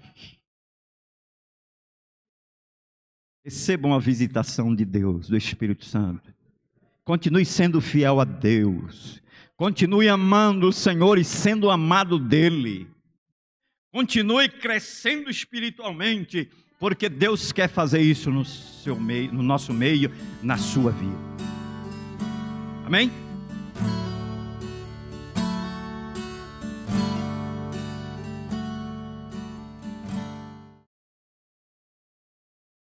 Recebam 3.45 3.95
a 3.95 3.99
visitação 3.99 4.75
de 4.75 4.85
Deus, 4.85 5.29
do 5.29 5.37
Espírito 5.37 5.85
Santo. 5.85 6.35
Continue 7.05 7.45
sendo 7.45 7.81
fiel 7.81 8.21
a 8.21 8.25
Deus. 8.25 9.23
Continue 9.57 10.09
amando 10.09 10.69
o 10.69 10.73
Senhor 10.73 11.19
e 11.19 11.25
sendo 11.25 11.71
amado 11.71 12.19
dEle. 12.19 12.87
Continue 13.91 14.49
crescendo 14.49 15.31
espiritualmente, 15.31 16.51
porque 16.79 17.09
Deus 17.09 17.53
quer 17.53 17.69
fazer 17.69 18.01
isso 18.01 18.31
no, 18.31 18.45
seu 18.45 18.99
meio, 18.99 19.33
no 19.33 19.43
nosso 19.43 19.73
meio, 19.73 20.13
na 20.43 20.59
sua 20.59 20.93
vida. 20.93 21.17
Amém? 22.85 23.28